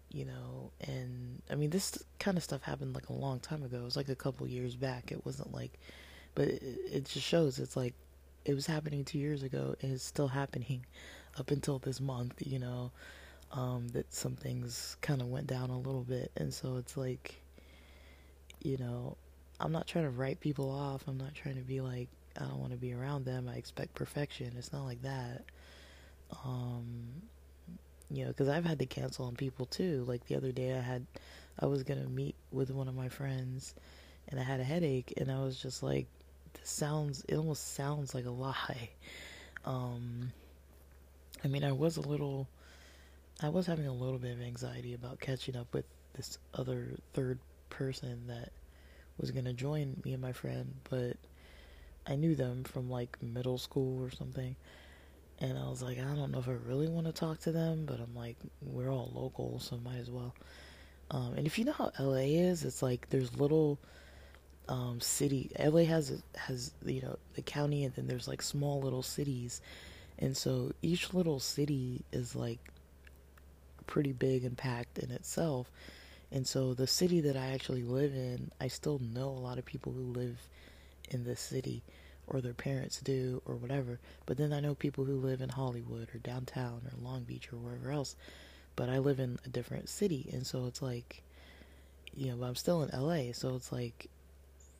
you 0.09 0.25
know, 0.25 0.71
and 0.81 1.41
I 1.49 1.55
mean, 1.55 1.69
this 1.69 1.97
kind 2.19 2.37
of 2.37 2.43
stuff 2.43 2.61
happened 2.63 2.93
like 2.95 3.09
a 3.09 3.13
long 3.13 3.39
time 3.39 3.63
ago. 3.63 3.77
It 3.77 3.83
was 3.83 3.95
like 3.95 4.09
a 4.09 4.15
couple 4.15 4.47
years 4.47 4.75
back. 4.75 5.11
It 5.11 5.25
wasn't 5.25 5.53
like, 5.53 5.79
but 6.35 6.47
it, 6.47 6.63
it 6.91 7.05
just 7.05 7.25
shows 7.25 7.59
it's 7.59 7.77
like 7.77 7.93
it 8.43 8.53
was 8.53 8.65
happening 8.65 9.05
two 9.05 9.19
years 9.19 9.43
ago 9.43 9.75
and 9.81 9.93
it's 9.93 10.03
still 10.03 10.27
happening 10.27 10.85
up 11.39 11.51
until 11.51 11.79
this 11.79 12.01
month, 12.01 12.35
you 12.45 12.59
know, 12.59 12.91
um, 13.53 13.87
that 13.89 14.13
some 14.13 14.35
things 14.35 14.97
kind 15.01 15.21
of 15.21 15.27
went 15.27 15.47
down 15.47 15.69
a 15.69 15.77
little 15.77 16.03
bit. 16.03 16.31
And 16.35 16.53
so 16.53 16.75
it's 16.75 16.97
like, 16.97 17.41
you 18.61 18.77
know, 18.77 19.17
I'm 19.59 19.71
not 19.71 19.87
trying 19.87 20.05
to 20.05 20.11
write 20.11 20.39
people 20.39 20.69
off. 20.69 21.03
I'm 21.07 21.17
not 21.17 21.35
trying 21.35 21.55
to 21.55 21.61
be 21.61 21.81
like, 21.81 22.09
I 22.39 22.45
don't 22.45 22.59
want 22.59 22.71
to 22.71 22.77
be 22.77 22.93
around 22.93 23.25
them. 23.25 23.47
I 23.47 23.55
expect 23.55 23.93
perfection. 23.93 24.53
It's 24.57 24.73
not 24.73 24.85
like 24.85 25.01
that. 25.03 25.43
Um, 26.45 27.21
you 28.11 28.23
know, 28.23 28.29
because 28.29 28.49
I've 28.49 28.65
had 28.65 28.79
to 28.79 28.85
cancel 28.85 29.25
on 29.25 29.35
people 29.35 29.65
too. 29.65 30.03
Like 30.07 30.25
the 30.25 30.35
other 30.35 30.51
day, 30.51 30.75
I 30.75 30.81
had, 30.81 31.05
I 31.59 31.65
was 31.65 31.83
gonna 31.83 32.07
meet 32.07 32.35
with 32.51 32.71
one 32.71 32.87
of 32.87 32.95
my 32.95 33.09
friends, 33.09 33.73
and 34.27 34.39
I 34.39 34.43
had 34.43 34.59
a 34.59 34.63
headache, 34.63 35.13
and 35.17 35.31
I 35.31 35.39
was 35.39 35.61
just 35.61 35.81
like, 35.81 36.07
this 36.53 36.69
sounds, 36.69 37.23
it 37.27 37.35
almost 37.35 37.73
sounds 37.73 38.13
like 38.13 38.25
a 38.25 38.31
lie. 38.31 38.89
Um, 39.65 40.31
I 41.43 41.47
mean, 41.47 41.63
I 41.63 41.71
was 41.71 41.97
a 41.97 42.01
little, 42.01 42.47
I 43.41 43.49
was 43.49 43.65
having 43.65 43.87
a 43.87 43.93
little 43.93 44.19
bit 44.19 44.33
of 44.33 44.41
anxiety 44.41 44.93
about 44.93 45.19
catching 45.19 45.55
up 45.55 45.73
with 45.73 45.85
this 46.13 46.37
other 46.53 46.89
third 47.13 47.39
person 47.69 48.27
that 48.27 48.51
was 49.17 49.31
gonna 49.31 49.53
join 49.53 49.95
me 50.03 50.13
and 50.13 50.21
my 50.21 50.33
friend, 50.33 50.73
but 50.89 51.15
I 52.05 52.15
knew 52.15 52.35
them 52.35 52.63
from 52.63 52.89
like 52.89 53.21
middle 53.21 53.57
school 53.57 54.03
or 54.03 54.09
something 54.09 54.55
and 55.41 55.57
I 55.57 55.67
was 55.67 55.81
like, 55.81 55.97
I 55.97 56.03
don't 56.15 56.31
know 56.31 56.39
if 56.39 56.47
I 56.47 56.55
really 56.67 56.87
want 56.87 57.07
to 57.07 57.11
talk 57.11 57.39
to 57.41 57.51
them, 57.51 57.85
but 57.85 57.99
I'm 57.99 58.15
like, 58.15 58.37
we're 58.61 58.91
all 58.91 59.11
local, 59.13 59.59
so 59.59 59.75
might 59.77 59.97
as 59.97 60.11
well. 60.11 60.35
Um, 61.09 61.33
and 61.35 61.47
if 61.47 61.57
you 61.57 61.65
know 61.65 61.71
how 61.71 61.91
LA 61.99 62.27
is, 62.27 62.63
it's 62.63 62.83
like 62.83 63.09
there's 63.09 63.35
little 63.35 63.79
um, 64.69 65.01
city. 65.01 65.51
LA 65.59 65.83
has 65.85 66.21
has 66.35 66.73
you 66.85 67.01
know 67.01 67.17
the 67.33 67.41
county, 67.41 67.83
and 67.83 67.93
then 67.95 68.07
there's 68.07 68.27
like 68.27 68.41
small 68.41 68.81
little 68.81 69.01
cities, 69.01 69.61
and 70.19 70.37
so 70.37 70.73
each 70.83 71.13
little 71.13 71.39
city 71.39 72.05
is 72.11 72.35
like 72.35 72.59
pretty 73.87 74.13
big 74.13 74.45
and 74.45 74.55
packed 74.55 74.99
in 74.99 75.09
itself. 75.11 75.71
And 76.31 76.47
so 76.47 76.73
the 76.73 76.87
city 76.87 77.19
that 77.21 77.35
I 77.35 77.47
actually 77.47 77.83
live 77.83 78.13
in, 78.13 78.51
I 78.61 78.69
still 78.69 78.99
know 78.99 79.27
a 79.27 79.43
lot 79.43 79.57
of 79.57 79.65
people 79.65 79.91
who 79.91 80.13
live 80.13 80.37
in 81.09 81.25
this 81.25 81.41
city 81.41 81.83
or 82.31 82.39
their 82.41 82.53
parents 82.53 83.01
do 83.01 83.41
or 83.45 83.55
whatever. 83.55 83.99
But 84.25 84.37
then 84.37 84.53
I 84.53 84.61
know 84.61 84.73
people 84.73 85.03
who 85.03 85.15
live 85.15 85.41
in 85.41 85.49
Hollywood 85.49 86.09
or 86.15 86.19
downtown 86.19 86.81
or 86.85 87.03
Long 87.03 87.23
Beach 87.23 87.51
or 87.51 87.57
wherever 87.57 87.91
else. 87.91 88.15
But 88.75 88.89
I 88.89 88.99
live 88.99 89.19
in 89.19 89.37
a 89.45 89.49
different 89.49 89.89
city, 89.89 90.29
and 90.31 90.47
so 90.47 90.65
it's 90.65 90.81
like, 90.81 91.23
you 92.15 92.29
know, 92.29 92.37
but 92.37 92.45
I'm 92.45 92.55
still 92.55 92.83
in 92.83 92.89
LA, 92.97 93.33
so 93.33 93.53
it's 93.55 93.71
like, 93.71 94.07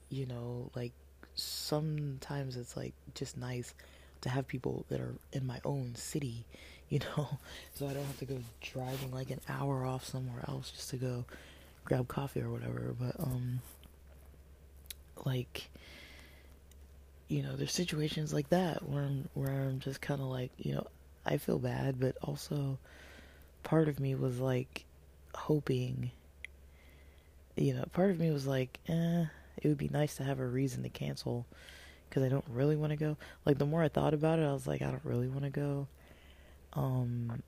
you 0.10 0.26
know, 0.26 0.72
like 0.76 0.94
sometimes 1.36 2.56
it's 2.56 2.78
like 2.78 2.94
just 3.16 3.38
nice 3.38 3.74
to 4.22 4.30
have 4.30 4.48
people 4.48 4.86
that 4.90 5.02
are 5.02 5.16
in 5.34 5.46
my 5.46 5.60
own 5.66 5.94
city, 5.96 6.46
you 6.90 7.00
know, 7.18 7.38
so 7.74 7.86
I 7.86 7.94
don't 7.94 8.06
have 8.06 8.20
to 8.20 8.26
go 8.26 8.38
driving 8.62 9.12
like 9.12 9.30
an 9.30 9.42
hour 9.50 9.86
off 9.86 10.06
somewhere 10.06 10.44
else 10.48 10.72
just 10.72 10.90
to 10.92 10.96
go 10.96 11.26
grab 11.84 12.08
coffee 12.08 12.42
or 12.42 12.50
whatever. 12.50 12.96
But 12.98 13.20
um, 13.20 13.60
like 15.26 15.70
you 17.32 17.44
know, 17.44 17.56
there's 17.56 17.72
situations 17.72 18.34
like 18.34 18.50
that 18.50 18.88
where 18.88 19.04
I'm 19.04 19.30
where 19.34 19.50
I'm 19.50 19.80
just 19.80 20.02
kind 20.02 20.20
of 20.20 20.28
like, 20.28 20.52
you 20.58 20.76
know, 20.76 20.88
I 21.26 21.38
feel 21.38 21.60
bad, 21.60 22.00
but 22.00 22.18
also 22.22 22.78
part 23.64 23.88
of 23.88 24.00
me 24.00 24.16
was 24.16 24.40
like 24.40 24.86
hoping 25.34 26.12
you 27.56 27.74
know, 27.74 27.84
part 27.94 28.12
of 28.12 28.20
me 28.20 28.32
was 28.32 28.48
like, 28.48 28.80
eh, 28.88 29.26
it 29.58 29.68
would 29.68 29.78
be 29.78 29.90
nice 29.90 30.16
to 30.16 30.24
have 30.24 30.40
a 30.40 30.46
reason 30.46 30.84
to 30.84 30.90
cancel 30.90 31.46
because 32.10 32.24
I 32.24 32.30
don't 32.30 32.46
really 32.50 32.76
want 32.76 32.92
to 32.92 32.98
go. 32.98 33.18
Like 33.46 33.58
the 33.58 33.66
more 33.66 33.84
I 33.84 33.90
thought 33.90 34.14
about 34.14 34.40
it, 34.40 34.46
I 34.46 34.54
was 34.54 34.68
like, 34.68 34.82
I 34.82 34.86
don't 34.86 35.06
really 35.06 35.28
want 35.28 35.44
to 35.44 35.50
go. 35.50 35.88
Um, 36.74 37.42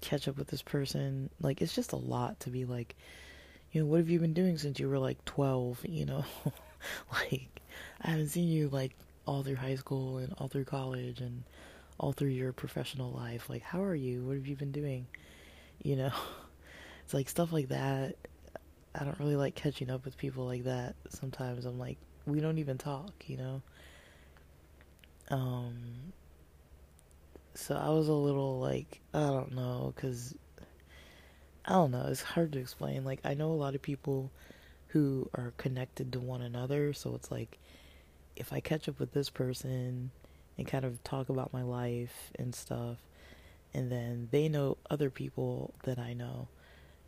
catch 0.00 0.28
up 0.28 0.38
with 0.38 0.48
this 0.48 0.62
person. 0.62 1.30
Like 1.40 1.62
it's 1.62 1.74
just 1.74 1.92
a 1.92 1.96
lot 1.96 2.40
to 2.40 2.50
be 2.50 2.64
like, 2.64 2.96
you 3.72 3.80
know, 3.80 3.86
what 3.86 3.98
have 3.98 4.10
you 4.10 4.18
been 4.18 4.34
doing 4.34 4.58
since 4.58 4.80
you 4.80 4.88
were 4.88 4.98
like 4.98 5.24
12, 5.24 5.84
you 5.86 6.06
know? 6.06 6.24
like 7.12 7.60
I 8.02 8.10
haven't 8.10 8.28
seen 8.28 8.48
you 8.48 8.68
like 8.68 8.94
all 9.26 9.42
through 9.42 9.56
high 9.56 9.74
school 9.74 10.18
and 10.18 10.32
all 10.38 10.48
through 10.48 10.64
college 10.64 11.20
and 11.20 11.42
all 11.98 12.12
through 12.12 12.28
your 12.28 12.52
professional 12.52 13.12
life. 13.12 13.48
Like 13.48 13.62
how 13.62 13.82
are 13.82 13.94
you? 13.94 14.24
What 14.24 14.36
have 14.36 14.46
you 14.46 14.56
been 14.56 14.72
doing? 14.72 15.06
You 15.82 15.96
know? 15.96 16.12
It's 17.04 17.14
like 17.14 17.30
stuff 17.30 17.54
like 17.54 17.68
that. 17.68 18.16
I 18.94 19.02
don't 19.02 19.18
really 19.18 19.34
like 19.34 19.54
catching 19.54 19.90
up 19.90 20.04
with 20.04 20.18
people 20.18 20.44
like 20.44 20.64
that. 20.64 20.94
Sometimes 21.08 21.64
I'm 21.64 21.78
like, 21.78 21.96
we 22.26 22.40
don't 22.40 22.58
even 22.58 22.76
talk, 22.76 23.14
you 23.26 23.38
know? 23.38 23.62
Um 25.30 26.12
so 27.54 27.74
I 27.74 27.88
was 27.88 28.08
a 28.08 28.12
little 28.12 28.60
like, 28.60 29.00
I 29.14 29.20
don't 29.20 29.52
know, 29.52 29.94
cuz 29.96 30.34
I 31.64 31.72
don't 31.72 31.92
know, 31.92 32.06
it's 32.08 32.22
hard 32.22 32.52
to 32.52 32.58
explain. 32.58 33.04
Like 33.04 33.20
I 33.24 33.34
know 33.34 33.52
a 33.52 33.54
lot 33.54 33.74
of 33.74 33.82
people 33.82 34.30
who 34.88 35.28
are 35.34 35.52
connected 35.56 36.12
to 36.12 36.20
one 36.20 36.42
another, 36.42 36.92
so 36.92 37.14
it's 37.14 37.30
like 37.30 37.58
if 38.40 38.52
I 38.52 38.60
catch 38.60 38.88
up 38.88 38.98
with 38.98 39.12
this 39.12 39.30
person 39.30 40.10
and 40.56 40.66
kind 40.66 40.84
of 40.84 41.02
talk 41.04 41.28
about 41.28 41.52
my 41.52 41.62
life 41.62 42.32
and 42.38 42.54
stuff, 42.54 42.96
and 43.74 43.92
then 43.92 44.28
they 44.30 44.48
know 44.48 44.78
other 44.90 45.10
people 45.10 45.74
that 45.84 45.98
I 45.98 46.14
know. 46.14 46.48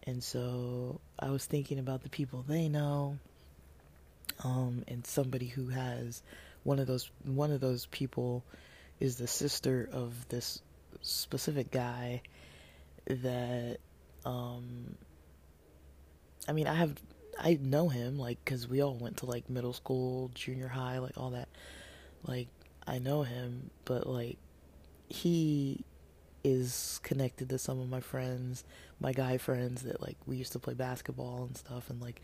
And 0.04 0.22
so 0.22 1.00
I 1.18 1.30
was 1.30 1.46
thinking 1.46 1.78
about 1.78 2.02
the 2.02 2.10
people 2.10 2.44
they 2.46 2.68
know, 2.68 3.18
um, 4.44 4.84
and 4.86 5.06
somebody 5.06 5.46
who 5.46 5.68
has 5.68 6.22
one 6.64 6.78
of 6.78 6.86
those 6.86 7.10
one 7.24 7.50
of 7.50 7.60
those 7.60 7.86
people 7.86 8.44
is 9.00 9.16
the 9.16 9.26
sister 9.26 9.88
of 9.92 10.28
this 10.28 10.60
specific 11.00 11.70
guy 11.70 12.22
that 13.06 13.78
um 14.24 14.94
I 16.46 16.52
mean 16.52 16.66
I 16.66 16.74
have 16.74 16.94
I 17.38 17.58
know 17.60 17.88
him 17.88 18.18
like 18.18 18.44
cuz 18.44 18.68
we 18.68 18.80
all 18.80 18.94
went 18.94 19.18
to 19.18 19.26
like 19.26 19.48
middle 19.48 19.72
school, 19.72 20.30
junior 20.34 20.68
high, 20.68 20.98
like 20.98 21.16
all 21.16 21.30
that. 21.30 21.48
Like 22.26 22.48
I 22.86 22.98
know 22.98 23.22
him, 23.22 23.70
but 23.84 24.06
like 24.06 24.38
he 25.08 25.84
is 26.44 27.00
connected 27.02 27.48
to 27.48 27.58
some 27.58 27.80
of 27.80 27.88
my 27.88 28.00
friends, 28.00 28.64
my 29.00 29.12
guy 29.12 29.38
friends 29.38 29.82
that 29.82 30.00
like 30.00 30.16
we 30.26 30.36
used 30.36 30.52
to 30.52 30.58
play 30.58 30.74
basketball 30.74 31.44
and 31.44 31.56
stuff 31.56 31.90
and 31.90 32.00
like 32.00 32.20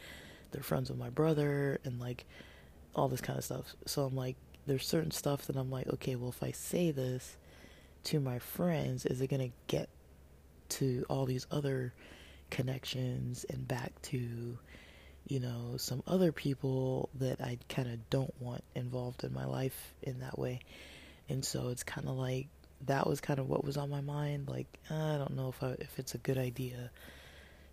they're 0.50 0.62
friends 0.62 0.88
with 0.90 0.98
my 0.98 1.10
brother 1.10 1.78
and 1.84 2.00
like 2.00 2.24
all 2.94 3.08
this 3.08 3.20
kind 3.20 3.38
of 3.38 3.44
stuff. 3.44 3.74
So 3.86 4.04
I'm 4.04 4.16
like 4.16 4.36
there's 4.66 4.86
certain 4.86 5.10
stuff 5.10 5.46
that 5.46 5.56
I'm 5.56 5.70
like, 5.70 5.88
okay, 5.88 6.16
well 6.16 6.30
if 6.30 6.42
I 6.42 6.50
say 6.50 6.90
this 6.90 7.36
to 8.04 8.20
my 8.20 8.38
friends, 8.38 9.06
is 9.06 9.20
it 9.20 9.28
to 9.28 9.50
get 9.66 9.88
to 10.70 11.04
all 11.08 11.24
these 11.24 11.46
other 11.50 11.92
connections 12.50 13.44
and 13.50 13.66
back 13.66 13.92
to 14.02 14.58
you 15.28 15.40
know, 15.40 15.74
some 15.76 16.02
other 16.06 16.32
people 16.32 17.10
that 17.14 17.40
I 17.40 17.58
kind 17.68 17.88
of 17.88 18.10
don't 18.10 18.34
want 18.40 18.64
involved 18.74 19.24
in 19.24 19.32
my 19.32 19.44
life 19.44 19.94
in 20.02 20.20
that 20.20 20.38
way. 20.38 20.60
And 21.28 21.44
so 21.44 21.68
it's 21.68 21.82
kind 21.82 22.08
of 22.08 22.16
like 22.16 22.48
that 22.86 23.06
was 23.06 23.20
kind 23.20 23.38
of 23.38 23.48
what 23.48 23.64
was 23.64 23.76
on 23.76 23.90
my 23.90 24.00
mind. 24.00 24.48
Like, 24.48 24.66
I 24.90 25.16
don't 25.18 25.36
know 25.36 25.48
if 25.48 25.62
I, 25.62 25.76
if 25.78 25.98
it's 25.98 26.14
a 26.14 26.18
good 26.18 26.38
idea 26.38 26.90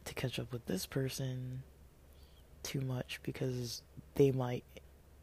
to 0.04 0.14
catch 0.14 0.38
up 0.38 0.52
with 0.52 0.66
this 0.66 0.86
person 0.86 1.64
too 2.64 2.82
much 2.82 3.20
because 3.24 3.82
they 4.16 4.32
might, 4.32 4.64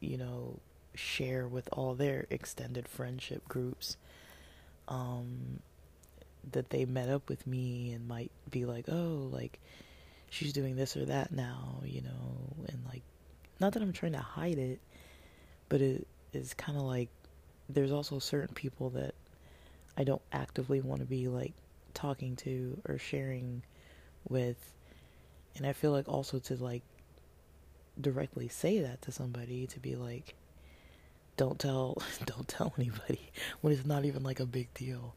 you 0.01 0.17
know, 0.17 0.59
share 0.95 1.47
with 1.47 1.69
all 1.73 1.95
their 1.95 2.27
extended 2.31 2.89
friendship 2.89 3.47
groups 3.49 3.97
um, 4.89 5.61
that 6.51 6.71
they 6.71 6.85
met 6.85 7.09
up 7.09 7.29
with 7.29 7.47
me 7.47 7.93
and 7.93 8.09
might 8.09 8.31
be 8.51 8.65
like, 8.65 8.87
oh, 8.89 9.29
like 9.31 9.59
she's 10.33 10.55
doing 10.55 10.77
this 10.77 10.97
or 10.97 11.05
that 11.05 11.31
now, 11.31 11.83
you 11.85 12.01
know, 12.01 12.57
and 12.69 12.83
like 12.87 13.03
not 13.61 13.75
that 13.75 13.83
I'm 13.83 13.93
trying 13.93 14.13
to 14.13 14.19
hide 14.19 14.57
it, 14.57 14.81
but 15.69 15.83
it 15.83 16.07
is 16.33 16.55
kind 16.55 16.79
of 16.79 16.85
like 16.85 17.11
there's 17.69 17.93
also 17.93 18.19
certain 18.19 18.55
people 18.55 18.89
that 18.91 19.15
I 19.99 20.05
don't 20.05 20.23
actively 20.33 20.81
want 20.81 21.01
to 21.01 21.07
be 21.07 21.29
like 21.29 21.53
talking 21.93 22.35
to 22.37 22.81
or 22.89 22.97
sharing 22.97 23.63
with 24.27 24.57
and 25.59 25.67
I 25.67 25.75
feel 25.75 25.93
like 25.93 26.09
also 26.09 26.39
to 26.39 26.57
like 26.57 26.83
directly 28.01 28.49
say 28.49 28.81
that 28.81 29.03
to 29.03 29.13
somebody 29.13 29.67
to 29.67 29.81
be 29.81 29.97
like 29.97 30.35
don't 31.37 31.59
tell 31.59 31.99
don't 32.25 32.49
tell 32.49 32.73
anybody 32.79 33.31
when 33.61 33.75
it's 33.75 33.85
not 33.85 34.07
even 34.07 34.23
like 34.23 34.41
a 34.41 34.47
big 34.47 34.73
deal. 34.73 35.15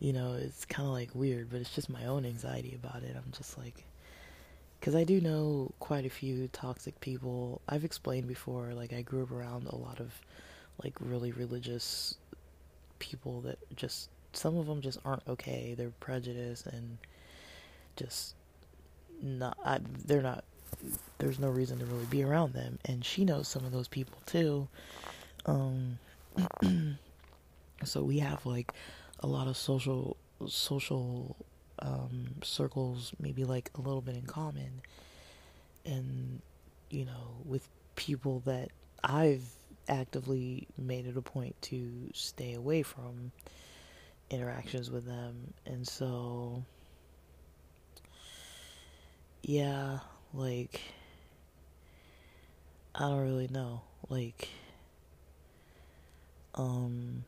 You 0.00 0.14
know, 0.14 0.34
it's 0.34 0.64
kind 0.64 0.88
of 0.88 0.94
like 0.94 1.10
weird, 1.14 1.50
but 1.50 1.60
it's 1.60 1.74
just 1.74 1.90
my 1.90 2.06
own 2.06 2.24
anxiety 2.24 2.74
about 2.74 3.02
it. 3.02 3.14
I'm 3.14 3.30
just 3.32 3.58
like 3.58 3.84
because 4.84 4.94
I 4.94 5.04
do 5.04 5.18
know 5.18 5.72
quite 5.80 6.04
a 6.04 6.10
few 6.10 6.46
toxic 6.48 7.00
people. 7.00 7.62
I've 7.66 7.86
explained 7.86 8.28
before, 8.28 8.74
like, 8.74 8.92
I 8.92 9.00
grew 9.00 9.22
up 9.22 9.30
around 9.30 9.66
a 9.66 9.76
lot 9.76 9.98
of, 9.98 10.12
like, 10.82 10.92
really 11.00 11.32
religious 11.32 12.16
people 12.98 13.40
that 13.40 13.56
just, 13.74 14.10
some 14.34 14.58
of 14.58 14.66
them 14.66 14.82
just 14.82 14.98
aren't 15.02 15.26
okay. 15.26 15.74
They're 15.74 15.88
prejudiced 16.00 16.66
and 16.66 16.98
just 17.96 18.34
not, 19.22 19.56
I, 19.64 19.78
they're 20.04 20.20
not, 20.20 20.44
there's 21.16 21.38
no 21.38 21.48
reason 21.48 21.78
to 21.78 21.86
really 21.86 22.04
be 22.04 22.22
around 22.22 22.52
them. 22.52 22.78
And 22.84 23.06
she 23.06 23.24
knows 23.24 23.48
some 23.48 23.64
of 23.64 23.72
those 23.72 23.88
people 23.88 24.18
too. 24.26 24.68
Um, 25.46 25.98
so 27.84 28.02
we 28.02 28.18
have, 28.18 28.44
like, 28.44 28.70
a 29.20 29.26
lot 29.26 29.48
of 29.48 29.56
social, 29.56 30.18
social 30.46 31.36
um, 31.80 32.26
circles 32.42 33.12
maybe 33.20 33.44
like 33.44 33.70
a 33.76 33.80
little 33.80 34.00
bit 34.00 34.16
in 34.16 34.22
common. 34.22 34.82
And 35.84 36.40
you 36.90 37.04
know 37.04 37.36
with 37.44 37.68
people 37.96 38.40
that 38.46 38.70
I've 39.02 39.46
actively 39.88 40.66
made 40.78 41.06
it 41.06 41.16
a 41.16 41.22
point 41.22 41.60
to 41.62 42.10
stay 42.14 42.54
away 42.54 42.82
from 42.82 43.32
interactions 44.30 44.90
with 44.90 45.06
them. 45.06 45.52
And 45.66 45.86
so 45.86 46.62
yeah 49.42 49.98
like 50.32 50.80
I 52.94 53.08
don't 53.08 53.22
really 53.22 53.48
know. 53.48 53.82
Like 54.08 54.48
um 56.54 57.24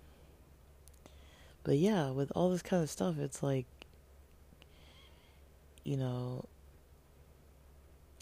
but 1.65 1.77
yeah 1.77 2.11
with 2.11 2.31
all 2.37 2.51
this 2.51 2.63
kind 2.63 2.83
of 2.83 2.89
stuff 2.89 3.19
it's 3.19 3.43
like 3.43 3.67
you 5.87 5.97
know, 5.97 6.45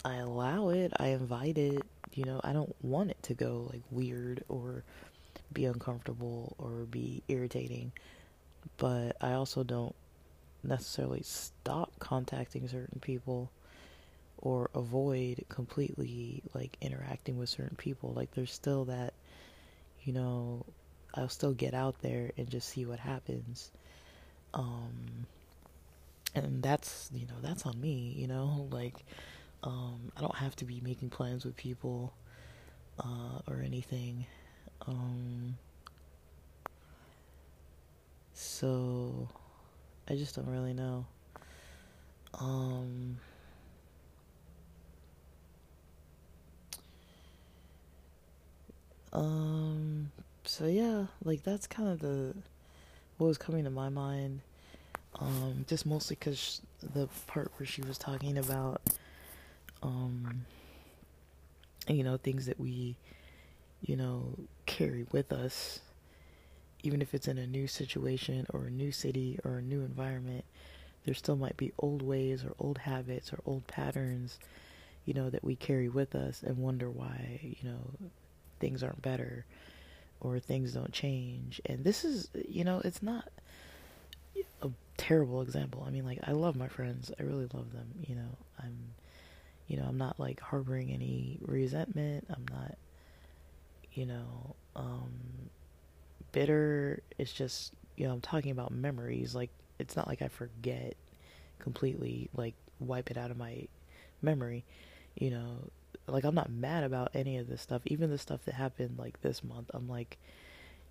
I 0.05 0.17
allow 0.17 0.69
it, 0.69 0.93
I 0.97 1.07
invite 1.07 1.57
it, 1.57 1.81
you 2.13 2.23
know, 2.23 2.39
I 2.43 2.53
don't 2.53 2.75
want 2.83 3.09
it 3.09 3.21
to 3.23 3.33
go 3.33 3.67
like 3.73 3.81
weird 3.89 4.43
or 4.47 4.83
be 5.51 5.65
uncomfortable 5.65 6.55
or 6.59 6.85
be 6.85 7.23
irritating, 7.27 7.91
but 8.77 9.17
I 9.19 9.33
also 9.33 9.63
don't 9.63 9.95
necessarily 10.63 11.23
stop 11.23 11.91
contacting 11.97 12.67
certain 12.67 12.99
people 12.99 13.49
or 14.37 14.69
avoid 14.75 15.43
completely 15.49 16.43
like 16.53 16.77
interacting 16.81 17.39
with 17.39 17.49
certain 17.49 17.77
people. 17.77 18.13
Like 18.15 18.31
there's 18.35 18.53
still 18.53 18.85
that, 18.85 19.15
you 20.03 20.13
know, 20.13 20.67
I'll 21.15 21.29
still 21.29 21.53
get 21.53 21.73
out 21.73 21.99
there 22.03 22.29
and 22.37 22.47
just 22.47 22.69
see 22.69 22.85
what 22.85 22.99
happens. 22.99 23.71
Um, 24.53 25.25
and 26.35 26.61
that's 26.61 27.09
you 27.13 27.25
know 27.25 27.35
that's 27.41 27.65
on 27.65 27.79
me 27.79 28.13
you 28.17 28.27
know 28.27 28.67
like 28.71 29.05
um, 29.63 30.11
i 30.17 30.21
don't 30.21 30.35
have 30.35 30.55
to 30.55 30.65
be 30.65 30.81
making 30.81 31.09
plans 31.09 31.45
with 31.45 31.55
people 31.55 32.13
uh, 32.99 33.39
or 33.47 33.61
anything 33.63 34.25
um, 34.87 35.57
so 38.33 39.27
i 40.09 40.15
just 40.15 40.35
don't 40.35 40.47
really 40.47 40.73
know 40.73 41.05
um, 42.39 43.17
um 49.13 50.11
so 50.43 50.65
yeah 50.65 51.05
like 51.23 51.43
that's 51.43 51.65
kind 51.65 51.87
of 51.87 51.99
the 51.99 52.35
what 53.17 53.27
was 53.27 53.37
coming 53.37 53.63
to 53.63 53.69
my 53.69 53.87
mind 53.87 54.41
um, 55.19 55.65
just 55.67 55.85
mostly 55.85 56.15
because 56.19 56.61
the 56.81 57.07
part 57.27 57.51
where 57.57 57.65
she 57.67 57.81
was 57.81 57.97
talking 57.97 58.37
about, 58.37 58.81
um, 59.81 60.45
you 61.87 62.03
know, 62.03 62.17
things 62.17 62.45
that 62.47 62.59
we, 62.59 62.97
you 63.81 63.95
know, 63.95 64.33
carry 64.65 65.05
with 65.11 65.31
us, 65.31 65.79
even 66.83 67.01
if 67.01 67.13
it's 67.13 67.27
in 67.27 67.37
a 67.37 67.47
new 67.47 67.67
situation 67.67 68.45
or 68.53 68.65
a 68.65 68.71
new 68.71 68.91
city 68.91 69.39
or 69.43 69.57
a 69.57 69.61
new 69.61 69.81
environment, 69.81 70.43
there 71.05 71.13
still 71.13 71.35
might 71.35 71.57
be 71.57 71.71
old 71.79 72.01
ways 72.01 72.43
or 72.43 72.53
old 72.59 72.79
habits 72.79 73.31
or 73.31 73.39
old 73.45 73.67
patterns, 73.67 74.39
you 75.05 75.13
know, 75.13 75.29
that 75.29 75.43
we 75.43 75.55
carry 75.55 75.87
with 75.87 76.15
us 76.15 76.43
and 76.43 76.57
wonder 76.57 76.89
why, 76.89 77.39
you 77.41 77.69
know, 77.69 78.09
things 78.59 78.83
aren't 78.83 79.01
better 79.01 79.45
or 80.19 80.39
things 80.39 80.73
don't 80.73 80.91
change. 80.93 81.61
And 81.65 81.83
this 81.83 82.03
is, 82.03 82.29
you 82.47 82.63
know, 82.63 82.81
it's 82.83 83.03
not 83.03 83.29
a 84.61 84.69
terrible 84.97 85.41
example. 85.41 85.83
I 85.85 85.91
mean, 85.91 86.05
like, 86.05 86.19
I 86.23 86.31
love 86.31 86.55
my 86.55 86.67
friends. 86.67 87.11
I 87.19 87.23
really 87.23 87.47
love 87.53 87.71
them. 87.73 87.87
You 88.07 88.15
know, 88.15 88.37
I'm, 88.61 88.77
you 89.67 89.77
know, 89.77 89.85
I'm 89.87 89.97
not 89.97 90.19
like 90.19 90.39
harboring 90.39 90.91
any 90.91 91.39
resentment. 91.41 92.27
I'm 92.29 92.45
not, 92.51 92.77
you 93.93 94.05
know, 94.05 94.55
um, 94.75 95.11
bitter. 96.31 97.01
It's 97.17 97.33
just, 97.33 97.73
you 97.95 98.07
know, 98.07 98.13
I'm 98.13 98.21
talking 98.21 98.51
about 98.51 98.71
memories. 98.71 99.35
Like, 99.35 99.51
it's 99.79 99.95
not 99.95 100.07
like 100.07 100.21
I 100.21 100.27
forget 100.27 100.95
completely, 101.59 102.29
like, 102.35 102.55
wipe 102.79 103.09
it 103.11 103.17
out 103.17 103.31
of 103.31 103.37
my 103.37 103.67
memory. 104.21 104.65
You 105.15 105.31
know, 105.31 105.69
like 106.07 106.23
I'm 106.23 106.35
not 106.35 106.49
mad 106.51 106.83
about 106.83 107.11
any 107.13 107.37
of 107.37 107.47
this 107.47 107.61
stuff. 107.61 107.81
Even 107.85 108.09
the 108.09 108.17
stuff 108.17 108.43
that 108.45 108.55
happened 108.55 108.97
like 108.97 109.21
this 109.21 109.43
month, 109.43 109.71
I'm 109.73 109.87
like, 109.87 110.17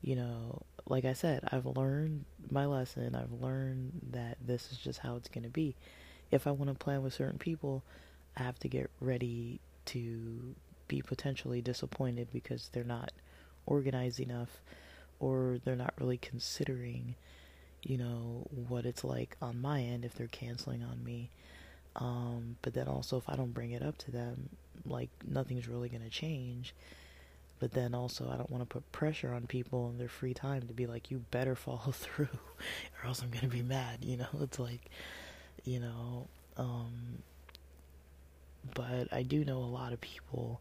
you 0.03 0.17
know, 0.17 0.62
like 0.87 1.05
I 1.05 1.14
said, 1.14 1.40
I've 1.51 1.66
learned 1.66 2.25
my 2.51 2.66
lesson. 2.66 3.14
I've 3.14 3.40
learned 3.40 3.92
that 4.12 4.37
this 4.44 4.70
is 4.70 4.79
just 4.79 4.99
how 4.99 5.16
it's 5.16 5.29
going 5.29 5.44
to 5.44 5.51
be. 5.51 5.77
If 6.31 6.47
I 6.47 6.51
want 6.51 6.70
to 6.70 6.75
plan 6.75 7.03
with 7.03 7.14
certain 7.14 7.38
people, 7.38 7.83
I 8.37 8.42
have 8.42 8.59
to 8.61 8.68
get 8.68 8.90
ready 9.01 9.61
to 9.87 10.55
be 10.88 11.01
potentially 11.01 11.62
disappointed 11.62 12.29
because 12.33 12.68
they're 12.73 12.85
not 12.85 13.12
organized 13.66 14.20
enough 14.20 14.61
or 15.20 15.59
they're 15.64 15.77
not 15.77 15.94
really 15.99 16.18
considering, 16.18 17.14
you 17.83 17.97
know, 17.97 18.47
what 18.68 18.85
it's 18.85 19.05
like 19.05 19.37
on 19.40 19.61
my 19.61 19.81
end 19.81 20.05
if 20.05 20.14
they're 20.14 20.27
canceling 20.27 20.83
on 20.83 21.03
me. 21.03 21.31
Um, 21.97 22.57
but 22.62 22.75
then 22.75 22.88
also, 22.88 23.16
if 23.16 23.29
I 23.29 23.37
don't 23.37 23.55
bring 23.55 23.70
it 23.70 23.83
up 23.83 23.97
to 23.99 24.11
them, 24.11 24.51
like 24.85 25.11
nothing's 25.27 25.68
really 25.68 25.88
going 25.88 26.03
to 26.03 26.11
change. 26.11 26.75
But 27.64 27.72
then 27.72 27.94
also, 27.94 28.29
I 28.31 28.37
don't 28.37 28.50
want 28.50 28.61
to 28.61 28.66
put 28.66 28.92
pressure 28.92 29.33
on 29.33 29.46
people 29.46 29.88
in 29.88 29.96
their 29.96 30.11
free 30.11 30.35
time 30.35 30.66
to 30.66 30.74
be 30.74 30.87
like, 30.87 31.11
you 31.11 31.24
better 31.31 31.55
follow 31.55 31.92
through, 31.92 32.29
or 32.29 33.09
else 33.09 33.22
I'm 33.22 33.31
going 33.31 33.40
to 33.40 33.48
be 33.48 33.62
mad. 33.62 34.05
You 34.05 34.18
know, 34.18 34.27
it's 34.42 34.59
like, 34.59 34.90
you 35.64 35.81
know, 35.81 36.27
um, 36.59 37.22
but 38.74 39.11
I 39.11 39.22
do 39.22 39.46
know 39.46 39.57
a 39.57 39.64
lot 39.64 39.94
of 39.94 40.00
people, 40.03 40.61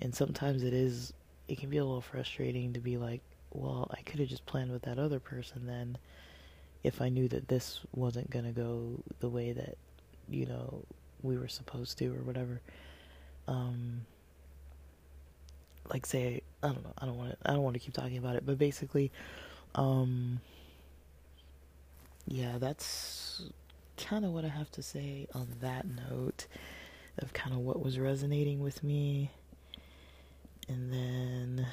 and 0.00 0.14
sometimes 0.14 0.62
it 0.62 0.72
is, 0.72 1.12
it 1.48 1.58
can 1.58 1.68
be 1.68 1.78
a 1.78 1.84
little 1.84 2.00
frustrating 2.00 2.74
to 2.74 2.80
be 2.80 2.96
like, 2.96 3.22
well, 3.52 3.90
I 3.90 4.02
could 4.02 4.20
have 4.20 4.28
just 4.28 4.46
planned 4.46 4.70
with 4.70 4.82
that 4.82 5.00
other 5.00 5.18
person 5.18 5.66
then 5.66 5.98
if 6.84 7.02
I 7.02 7.08
knew 7.08 7.26
that 7.26 7.48
this 7.48 7.80
wasn't 7.92 8.30
going 8.30 8.44
to 8.44 8.52
go 8.52 9.02
the 9.18 9.28
way 9.28 9.50
that 9.50 9.76
you 10.28 10.46
know 10.46 10.84
we 11.22 11.36
were 11.36 11.48
supposed 11.48 11.98
to 11.98 12.06
or 12.06 12.22
whatever 12.22 12.60
um 13.48 14.02
like 15.90 16.06
say 16.06 16.42
I 16.62 16.68
don't 16.68 16.84
know 16.84 16.92
I 16.98 17.06
don't 17.06 17.16
want 17.16 17.30
to 17.32 17.50
I 17.50 17.54
don't 17.54 17.62
want 17.62 17.74
to 17.74 17.80
keep 17.80 17.94
talking 17.94 18.18
about 18.18 18.36
it 18.36 18.44
but 18.46 18.58
basically 18.58 19.12
um 19.74 20.40
yeah 22.26 22.58
that's 22.58 23.42
kind 23.96 24.24
of 24.24 24.32
what 24.32 24.44
I 24.44 24.48
have 24.48 24.70
to 24.72 24.82
say 24.82 25.26
on 25.34 25.48
that 25.60 25.86
note 25.86 26.46
of 27.18 27.32
kind 27.32 27.54
of 27.54 27.60
what 27.60 27.82
was 27.82 27.98
resonating 27.98 28.60
with 28.60 28.82
me 28.82 29.30
and 30.68 30.92
then 30.92 31.66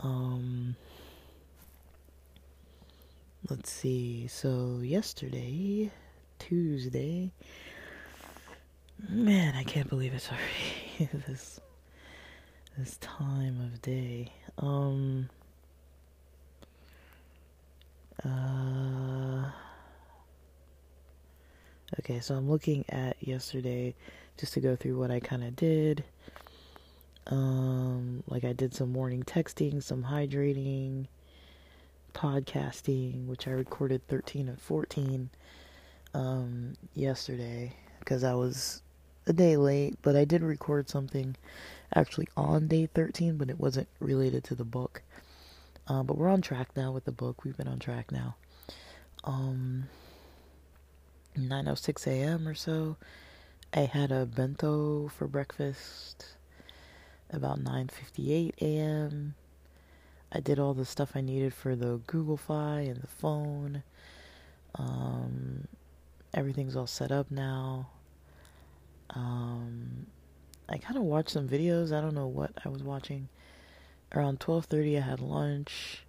um 0.00 0.76
let's 3.50 3.70
see. 3.70 4.26
So 4.26 4.80
yesterday, 4.82 5.90
Tuesday. 6.38 7.32
Man, 8.98 9.54
I 9.54 9.64
can't 9.64 9.88
believe 9.88 10.14
it's 10.14 10.28
already 10.28 11.10
this 11.26 11.60
this 12.78 12.96
time 12.98 13.60
of 13.60 13.82
day. 13.82 14.32
Um 14.58 15.28
uh 18.24 19.50
Okay, 22.00 22.20
so 22.20 22.34
I'm 22.34 22.50
looking 22.50 22.84
at 22.88 23.16
yesterday 23.20 23.94
just 24.36 24.54
to 24.54 24.60
go 24.60 24.74
through 24.74 24.98
what 24.98 25.10
I 25.10 25.20
kind 25.20 25.44
of 25.44 25.54
did. 25.56 26.04
Um 27.26 28.22
like 28.26 28.44
I 28.44 28.52
did 28.52 28.74
some 28.74 28.92
morning 28.92 29.22
texting, 29.22 29.82
some 29.82 30.04
hydrating, 30.04 31.06
podcasting, 32.14 33.26
which 33.26 33.46
I 33.46 33.50
recorded 33.50 34.06
13 34.08 34.48
and 34.48 34.60
14 34.60 35.30
um, 36.14 36.74
yesterday 36.94 37.74
because 37.98 38.24
I 38.24 38.34
was 38.34 38.82
a 39.26 39.32
day 39.32 39.56
late, 39.56 39.96
but 40.02 40.16
I 40.16 40.24
did 40.24 40.42
record 40.42 40.88
something 40.88 41.36
actually 41.94 42.28
on 42.36 42.68
day 42.68 42.86
13, 42.86 43.36
but 43.36 43.50
it 43.50 43.58
wasn't 43.58 43.88
related 44.00 44.44
to 44.44 44.54
the 44.54 44.64
book. 44.64 45.02
Uh, 45.86 46.02
but 46.02 46.16
we're 46.16 46.28
on 46.28 46.40
track 46.40 46.70
now 46.76 46.92
with 46.92 47.04
the 47.04 47.12
book. 47.12 47.44
We've 47.44 47.56
been 47.56 47.68
on 47.68 47.78
track 47.78 48.10
now. 48.10 48.36
Um, 49.24 49.88
9:06 51.36 52.06
a.m. 52.06 52.48
or 52.48 52.54
so, 52.54 52.96
I 53.72 53.80
had 53.80 54.12
a 54.12 54.26
bento 54.26 55.08
for 55.08 55.26
breakfast. 55.26 56.36
About 57.30 57.58
9:58 57.62 58.54
a.m. 58.60 59.34
I 60.32 60.40
did 60.40 60.58
all 60.58 60.74
the 60.74 60.84
stuff 60.84 61.12
I 61.14 61.20
needed 61.20 61.54
for 61.54 61.76
the 61.76 62.00
Google 62.06 62.36
Fi 62.36 62.80
and 62.80 63.00
the 63.00 63.06
phone. 63.06 63.82
Um, 64.74 65.68
everything's 66.32 66.76
all 66.76 66.86
set 66.86 67.12
up 67.12 67.30
now. 67.30 67.88
Um, 69.10 70.06
I 70.68 70.78
kind 70.78 70.96
of 70.96 71.02
watched 71.04 71.30
some 71.30 71.48
videos. 71.48 71.92
I 71.92 72.00
don't 72.00 72.14
know 72.14 72.26
what 72.26 72.52
I 72.64 72.68
was 72.68 72.82
watching. 72.82 73.28
Around 74.14 74.40
12:30 74.40 74.96
I 74.98 75.00
had 75.00 75.20
lunch. 75.20 76.04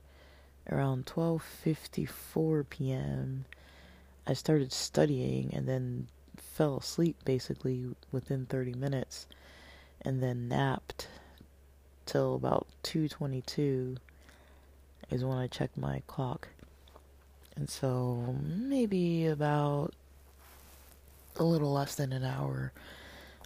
Around 0.71 1.05
12:54 1.05 2.69
p.m. 2.69 3.45
I 4.27 4.33
started 4.33 4.71
studying 4.71 5.53
and 5.53 5.67
then 5.67 6.07
fell 6.37 6.77
asleep 6.77 7.17
basically 7.25 7.95
within 8.11 8.45
30 8.45 8.73
minutes 8.73 9.27
and 10.01 10.21
then 10.21 10.47
napped 10.47 11.07
till 12.05 12.35
about 12.35 12.67
2:22 12.83 13.97
is 15.09 15.23
when 15.23 15.37
I 15.37 15.47
checked 15.47 15.77
my 15.77 16.01
clock. 16.07 16.47
And 17.55 17.69
so 17.69 18.35
maybe 18.41 19.25
about 19.25 19.93
a 21.37 21.43
little 21.43 21.71
less 21.73 21.95
than 21.95 22.13
an 22.13 22.23
hour, 22.23 22.71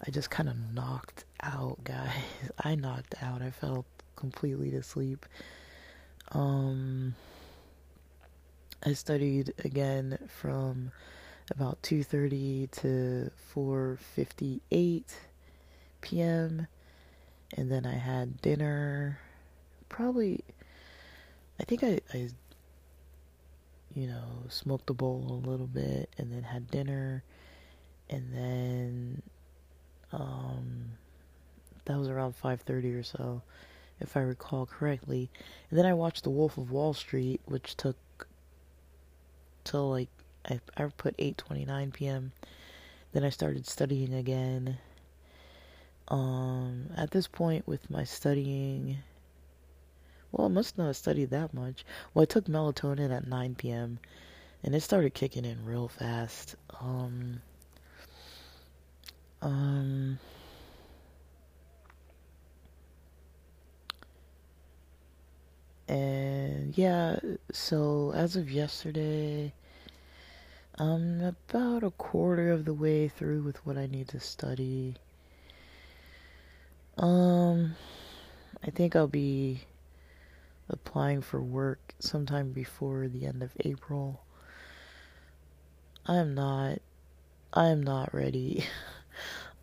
I 0.05 0.11
just 0.11 0.29
kind 0.29 0.49
of 0.49 0.55
knocked 0.73 1.25
out, 1.41 1.77
guys. 1.83 2.11
I 2.63 2.75
knocked 2.75 3.15
out. 3.21 3.41
I 3.41 3.51
fell 3.51 3.85
completely 4.15 4.73
asleep. 4.75 5.25
Um, 6.31 7.15
I 8.85 8.93
studied 8.93 9.53
again 9.63 10.17
from 10.27 10.91
about 11.51 11.81
2:30 11.81 12.69
to 12.71 13.31
4:58 13.55 15.03
p.m. 16.01 16.67
and 17.57 17.71
then 17.71 17.85
I 17.85 17.95
had 17.95 18.39
dinner 18.41 19.19
probably 19.89 20.43
I 21.59 21.63
think 21.65 21.83
I, 21.83 21.99
I, 22.13 22.29
you 23.93 24.07
know, 24.07 24.23
smoked 24.47 24.87
the 24.87 24.93
bowl 24.93 25.25
a 25.43 25.47
little 25.49 25.67
bit 25.67 26.09
and 26.17 26.31
then 26.31 26.43
had 26.43 26.71
dinner, 26.71 27.23
and 28.09 28.33
then, 28.33 29.21
um, 30.11 30.91
that 31.85 31.97
was 31.97 32.07
around 32.07 32.35
5:30 32.35 32.93
or 32.93 33.03
so, 33.03 33.41
if 33.99 34.15
I 34.15 34.21
recall 34.21 34.65
correctly. 34.65 35.29
And 35.69 35.77
then 35.77 35.85
I 35.85 35.93
watched 35.93 36.23
The 36.23 36.29
Wolf 36.29 36.57
of 36.57 36.71
Wall 36.71 36.93
Street, 36.93 37.41
which 37.45 37.75
took 37.75 38.27
till 39.63 39.89
like 39.89 40.09
I, 40.45 40.59
I 40.77 40.85
put 40.97 41.17
8:29 41.17 41.93
p.m. 41.93 42.31
Then 43.11 43.23
I 43.23 43.29
started 43.29 43.67
studying 43.67 44.13
again. 44.13 44.77
Um, 46.07 46.89
at 46.95 47.11
this 47.11 47.27
point, 47.27 47.67
with 47.67 47.89
my 47.89 48.03
studying 48.03 48.99
well, 50.31 50.45
I 50.45 50.49
must 50.49 50.77
not 50.77 50.87
have 50.87 50.97
studied 50.97 51.31
that 51.31 51.53
much. 51.53 51.83
Well, 52.13 52.23
I 52.23 52.25
took 52.25 52.45
melatonin 52.45 53.15
at 53.15 53.27
9 53.27 53.55
p.m. 53.55 53.99
and 54.63 54.75
it 54.75 54.81
started 54.81 55.13
kicking 55.15 55.43
in 55.45 55.65
real 55.65 55.87
fast. 55.87 56.55
Um, 56.79 57.41
um, 59.41 60.19
and 65.87 66.77
yeah, 66.77 67.19
so 67.51 68.11
as 68.15 68.35
of 68.35 68.51
yesterday, 68.51 69.53
I'm 70.77 71.21
about 71.21 71.83
a 71.83 71.91
quarter 71.91 72.51
of 72.51 72.65
the 72.65 72.73
way 72.73 73.07
through 73.07 73.43
with 73.43 73.65
what 73.65 73.77
I 73.77 73.87
need 73.87 74.07
to 74.09 74.19
study. 74.19 74.95
Um, 76.97 77.75
I 78.65 78.69
think 78.71 78.95
I'll 78.95 79.07
be 79.07 79.61
applying 80.69 81.21
for 81.21 81.41
work 81.41 81.93
sometime 81.99 82.51
before 82.51 83.07
the 83.07 83.25
end 83.25 83.41
of 83.41 83.51
April. 83.61 84.21
I'm 86.05 86.33
not 86.35 86.79
I 87.53 87.67
am 87.67 87.81
not 87.81 88.13
ready. 88.13 88.65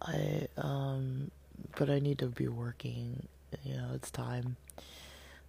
I 0.02 0.48
um 0.56 1.30
but 1.78 1.90
I 1.90 1.98
need 1.98 2.18
to 2.18 2.26
be 2.26 2.48
working. 2.48 3.26
You 3.64 3.76
know, 3.76 3.88
it's 3.94 4.10
time. 4.10 4.56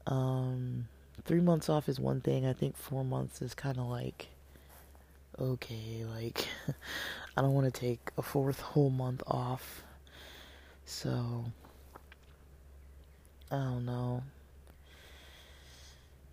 Um 0.06 0.88
3 1.26 1.42
months 1.42 1.70
off 1.70 1.90
is 1.90 2.00
one 2.00 2.22
thing. 2.22 2.46
I 2.46 2.54
think 2.54 2.78
4 2.78 3.04
months 3.04 3.42
is 3.42 3.54
kind 3.54 3.78
of 3.78 3.86
like 3.86 4.28
okay, 5.40 6.04
like 6.10 6.48
I 7.38 7.42
don't 7.42 7.54
want 7.54 7.72
to 7.74 7.80
take 7.80 8.12
a 8.18 8.22
fourth 8.22 8.60
whole 8.62 8.90
month 8.90 9.22
off. 9.28 9.84
So 10.86 11.46
I 13.52 13.56
don't 13.56 13.86
know. 13.86 14.24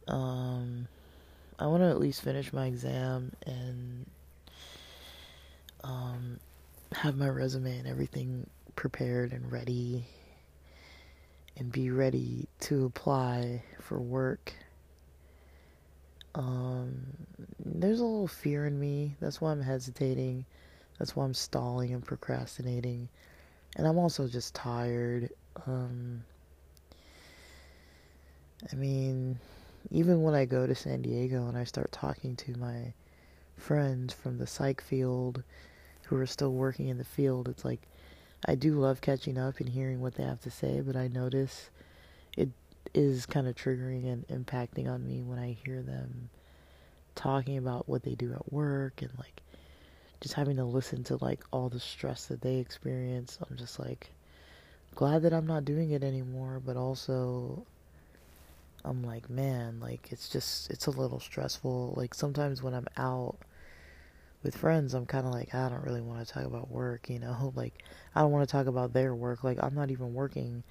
Um 0.08 0.88
I 1.58 1.66
want 1.66 1.82
to 1.82 1.88
at 1.88 2.00
least 2.00 2.22
finish 2.22 2.52
my 2.52 2.66
exam 2.66 3.32
and 3.46 4.06
um, 5.84 6.40
have 6.94 7.16
my 7.16 7.28
resume 7.28 7.78
and 7.78 7.88
everything 7.88 8.48
prepared 8.76 9.32
and 9.32 9.50
ready 9.50 10.04
and 11.56 11.70
be 11.70 11.90
ready 11.90 12.48
to 12.60 12.84
apply 12.84 13.62
for 13.80 13.98
work. 13.98 14.52
Um, 16.34 17.04
there's 17.64 18.00
a 18.00 18.04
little 18.04 18.26
fear 18.26 18.66
in 18.66 18.78
me. 18.78 19.14
That's 19.20 19.40
why 19.40 19.52
I'm 19.52 19.62
hesitating. 19.62 20.44
That's 20.98 21.14
why 21.14 21.24
I'm 21.24 21.34
stalling 21.34 21.92
and 21.92 22.04
procrastinating. 22.04 23.08
And 23.76 23.86
I'm 23.86 23.98
also 23.98 24.26
just 24.26 24.54
tired. 24.54 25.30
Um, 25.66 26.24
I 28.72 28.74
mean, 28.76 29.38
even 29.90 30.22
when 30.22 30.34
I 30.34 30.44
go 30.44 30.66
to 30.66 30.74
San 30.74 31.02
Diego 31.02 31.46
and 31.46 31.56
I 31.56 31.64
start 31.64 31.92
talking 31.92 32.34
to 32.36 32.58
my 32.58 32.92
friends 33.56 34.12
from 34.12 34.38
the 34.38 34.46
psych 34.46 34.80
field 34.80 35.42
who 36.04 36.16
are 36.16 36.26
still 36.26 36.52
working 36.52 36.88
in 36.88 36.98
the 36.98 37.04
field, 37.04 37.48
it's 37.48 37.64
like 37.64 37.82
I 38.46 38.54
do 38.54 38.74
love 38.74 39.00
catching 39.00 39.38
up 39.38 39.60
and 39.60 39.68
hearing 39.68 40.00
what 40.00 40.14
they 40.14 40.22
have 40.22 40.40
to 40.42 40.50
say, 40.50 40.80
but 40.80 40.96
I 40.96 41.08
notice 41.08 41.70
it 42.36 42.50
is 42.92 43.26
kind 43.26 43.46
of 43.46 43.54
triggering 43.54 44.10
and 44.12 44.26
impacting 44.28 44.88
on 44.88 45.06
me 45.06 45.22
when 45.22 45.38
I 45.38 45.56
hear 45.64 45.82
them 45.82 46.28
talking 47.14 47.56
about 47.56 47.88
what 47.88 48.02
they 48.02 48.14
do 48.14 48.32
at 48.32 48.52
work 48.52 49.00
and 49.00 49.10
like 49.18 49.40
just 50.20 50.34
having 50.34 50.56
to 50.56 50.64
listen 50.64 51.04
to 51.04 51.16
like 51.16 51.44
all 51.52 51.68
the 51.68 51.80
stress 51.80 52.26
that 52.26 52.40
they 52.40 52.56
experience. 52.56 53.38
I'm 53.48 53.56
just 53.56 53.78
like 53.78 54.10
glad 54.94 55.22
that 55.22 55.32
I'm 55.32 55.46
not 55.46 55.64
doing 55.64 55.90
it 55.90 56.04
anymore, 56.04 56.60
but 56.64 56.76
also 56.76 57.64
I'm 58.84 59.02
like, 59.02 59.30
man, 59.30 59.80
like 59.80 60.08
it's 60.10 60.28
just 60.28 60.70
it's 60.70 60.86
a 60.86 60.90
little 60.90 61.20
stressful. 61.20 61.94
Like 61.96 62.14
sometimes 62.14 62.62
when 62.62 62.74
I'm 62.74 62.88
out 62.96 63.36
with 64.44 64.54
friends, 64.54 64.92
I'm 64.92 65.06
kind 65.06 65.26
of 65.26 65.32
like 65.32 65.54
I 65.54 65.70
don't 65.70 65.82
really 65.82 66.02
want 66.02 66.24
to 66.24 66.32
talk 66.32 66.44
about 66.44 66.70
work, 66.70 67.08
you 67.08 67.18
know? 67.18 67.52
Like 67.56 67.82
I 68.14 68.20
don't 68.20 68.30
want 68.30 68.46
to 68.46 68.52
talk 68.52 68.66
about 68.66 68.92
their 68.92 69.14
work. 69.14 69.42
Like 69.42 69.58
I'm 69.60 69.74
not 69.74 69.90
even 69.90 70.12
working 70.14 70.62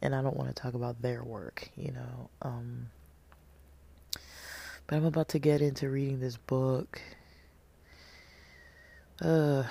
and 0.00 0.14
I 0.14 0.22
don't 0.22 0.36
want 0.36 0.54
to 0.54 0.62
talk 0.62 0.74
about 0.74 1.02
their 1.02 1.24
work, 1.24 1.68
you 1.76 1.92
know? 1.92 2.30
Um 2.40 2.86
but 4.86 4.96
I'm 4.96 5.04
about 5.04 5.28
to 5.30 5.38
get 5.38 5.60
into 5.60 5.90
reading 5.90 6.20
this 6.20 6.36
book. 6.36 7.02
Uh 9.20 9.64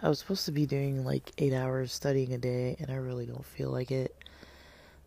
I 0.00 0.08
was 0.08 0.20
supposed 0.20 0.46
to 0.46 0.52
be 0.52 0.64
doing 0.64 1.04
like 1.04 1.32
8 1.38 1.52
hours 1.52 1.92
studying 1.92 2.32
a 2.32 2.38
day 2.38 2.76
and 2.78 2.90
I 2.90 2.94
really 2.94 3.26
don't 3.26 3.44
feel 3.44 3.70
like 3.70 3.90
it. 3.90 4.14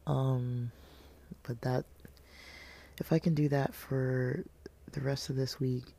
Um 0.05 0.71
but 1.43 1.62
that 1.62 1.86
if 2.99 3.13
I 3.13 3.19
can 3.19 3.34
do 3.34 3.47
that 3.49 3.73
for 3.73 4.43
the 4.91 5.01
rest 5.01 5.29
of 5.29 5.38
this 5.38 5.60
week 5.60 5.94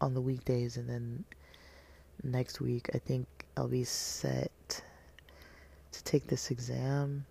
on 0.00 0.14
the 0.14 0.20
weekdays 0.20 0.76
and 0.76 0.88
then 0.88 1.24
next 2.22 2.60
week 2.60 2.90
I 2.94 2.98
think 2.98 3.26
I'll 3.56 3.68
be 3.68 3.84
set 3.84 4.82
to 5.92 6.04
take 6.04 6.26
this 6.26 6.50
exam. 6.50 7.24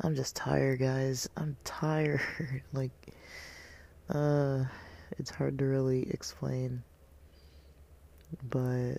I'm 0.00 0.14
just 0.14 0.36
tired, 0.36 0.80
guys. 0.80 1.28
I'm 1.36 1.56
tired. 1.64 2.20
like 2.72 2.90
uh 4.10 4.64
it's 5.18 5.30
hard 5.30 5.58
to 5.58 5.64
really 5.64 6.10
explain. 6.10 6.82
But 8.50 8.96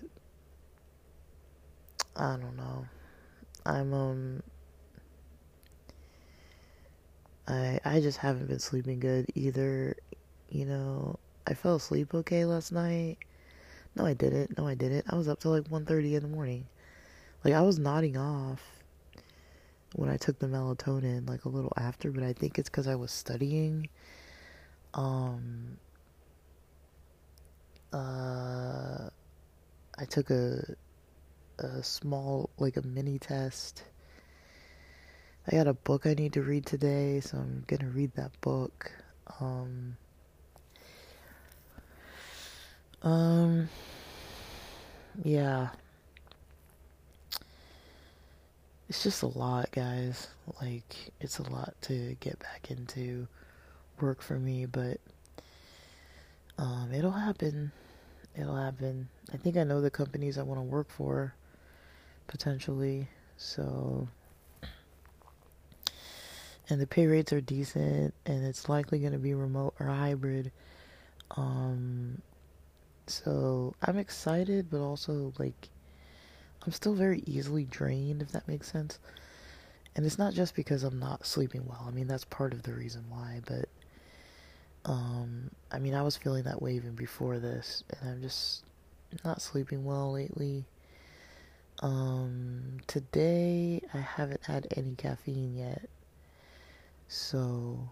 I 2.16 2.38
don't 2.38 2.56
know. 2.56 2.86
I'm 3.66 3.94
um 3.94 4.44
I 7.48 7.80
I 7.84 8.00
just 8.00 8.18
haven't 8.18 8.48
been 8.48 8.60
sleeping 8.60 9.00
good 9.00 9.28
either. 9.36 9.96
You 10.50 10.66
know, 10.66 11.20
I 11.48 11.54
fell 11.54 11.76
asleep 11.76 12.14
okay 12.14 12.46
last 12.46 12.72
night. 12.72 13.18
No, 13.96 14.06
I 14.06 14.14
didn't. 14.14 14.58
No, 14.58 14.68
I 14.68 14.76
didn't. 14.76 15.06
I 15.10 15.16
was 15.16 15.28
up 15.28 15.40
till 15.40 15.52
like 15.52 15.70
1:30 15.70 16.16
in 16.16 16.22
the 16.22 16.28
morning. 16.28 16.68
Like 17.44 17.54
I 17.54 17.62
was 17.62 17.80
nodding 17.80 18.18
off 18.18 18.62
when 19.96 20.10
I 20.10 20.18
took 20.18 20.40
the 20.40 20.48
melatonin 20.48 21.28
like 21.28 21.46
a 21.46 21.50
little 21.50 21.74
after, 21.78 22.12
but 22.12 22.24
I 22.24 22.34
think 22.34 22.60
it's 22.60 22.70
cuz 22.70 22.88
I 22.88 22.96
was 22.96 23.12
studying. 23.12 23.90
Um 24.94 25.78
uh 27.94 29.10
I 29.98 30.06
took 30.06 30.30
a 30.30 30.76
a 31.60 31.82
small 31.82 32.50
like 32.60 32.78
a 32.78 32.82
mini 32.82 33.18
test 33.18 33.84
I 35.50 35.56
got 35.56 35.68
a 35.68 35.74
book 35.74 36.06
I 36.06 36.14
need 36.14 36.34
to 36.34 36.42
read 36.42 36.66
today, 36.66 37.22
so 37.22 37.38
I'm 37.38 37.64
gonna 37.68 37.90
read 37.90 38.12
that 38.16 38.32
book. 38.42 38.92
Um, 39.40 39.96
um, 43.04 43.70
yeah. 45.24 45.70
It's 48.90 49.04
just 49.04 49.22
a 49.22 49.28
lot, 49.28 49.72
guys. 49.72 50.28
Like, 50.62 51.12
it's 51.20 51.40
a 51.40 51.44
lot 51.44 51.74
to 51.82 52.16
get 52.20 52.40
back 52.40 52.72
into 52.72 53.28
work 54.00 54.22
for 54.22 54.40
me, 54.40 54.66
but 54.66 55.00
um, 56.58 56.92
it'll 56.94 57.12
happen. 57.12 57.72
It'll 58.40 58.56
happen. 58.56 59.10
I 59.34 59.38
think 59.38 59.58
I 59.58 59.64
know 59.64 59.82
the 59.82 59.90
companies 59.90 60.38
I 60.38 60.44
want 60.44 60.60
to 60.60 60.64
work 60.64 60.90
for, 60.90 61.34
potentially. 62.28 63.10
So 63.36 64.08
and 66.70 66.82
the 66.82 66.88
pay 66.88 67.08
rates 67.08 67.32
are 67.32 67.42
decent 67.42 68.14
and 68.26 68.46
it's 68.46 68.68
likely 68.68 69.00
going 69.00 69.14
to 69.14 69.20
be 69.20 69.34
remote 69.34 69.74
or 69.80 69.88
hybrid 69.88 70.52
um 71.32 72.22
so 73.10 73.74
i'm 73.84 73.98
excited 73.98 74.70
but 74.70 74.80
also 74.82 75.34
like 75.40 75.70
i'm 76.66 76.72
still 76.72 76.94
very 76.94 77.24
easily 77.26 77.66
drained 77.66 78.22
if 78.22 78.32
that 78.32 78.48
makes 78.48 78.72
sense. 78.72 79.00
And 79.96 80.06
it's 80.06 80.18
not 80.20 80.34
just 80.34 80.56
because 80.56 80.84
i'm 80.84 81.00
not 81.00 81.26
sleeping 81.26 81.66
well. 81.66 81.84
I 81.88 81.92
mean 81.92 82.08
that's 82.08 82.26
part 82.26 82.54
of 82.54 82.64
the 82.64 82.74
reason 82.74 83.04
why 83.10 83.42
but 83.46 83.68
um 84.86 85.50
i 85.72 85.80
mean 85.80 85.94
i 85.94 86.02
was 86.02 86.16
feeling 86.16 86.44
that 86.44 86.62
way 86.62 86.74
even 86.74 86.94
before 86.96 87.40
this 87.40 87.84
and 88.00 88.10
i'm 88.10 88.22
just 88.22 88.64
not 89.26 89.42
sleeping 89.42 89.84
well 89.86 90.12
lately. 90.12 90.66
Um 91.80 92.78
today 92.88 93.82
i 93.94 93.98
haven't 94.00 94.44
had 94.46 94.68
any 94.76 94.96
caffeine 94.96 95.56
yet. 95.56 95.90
So 97.08 97.90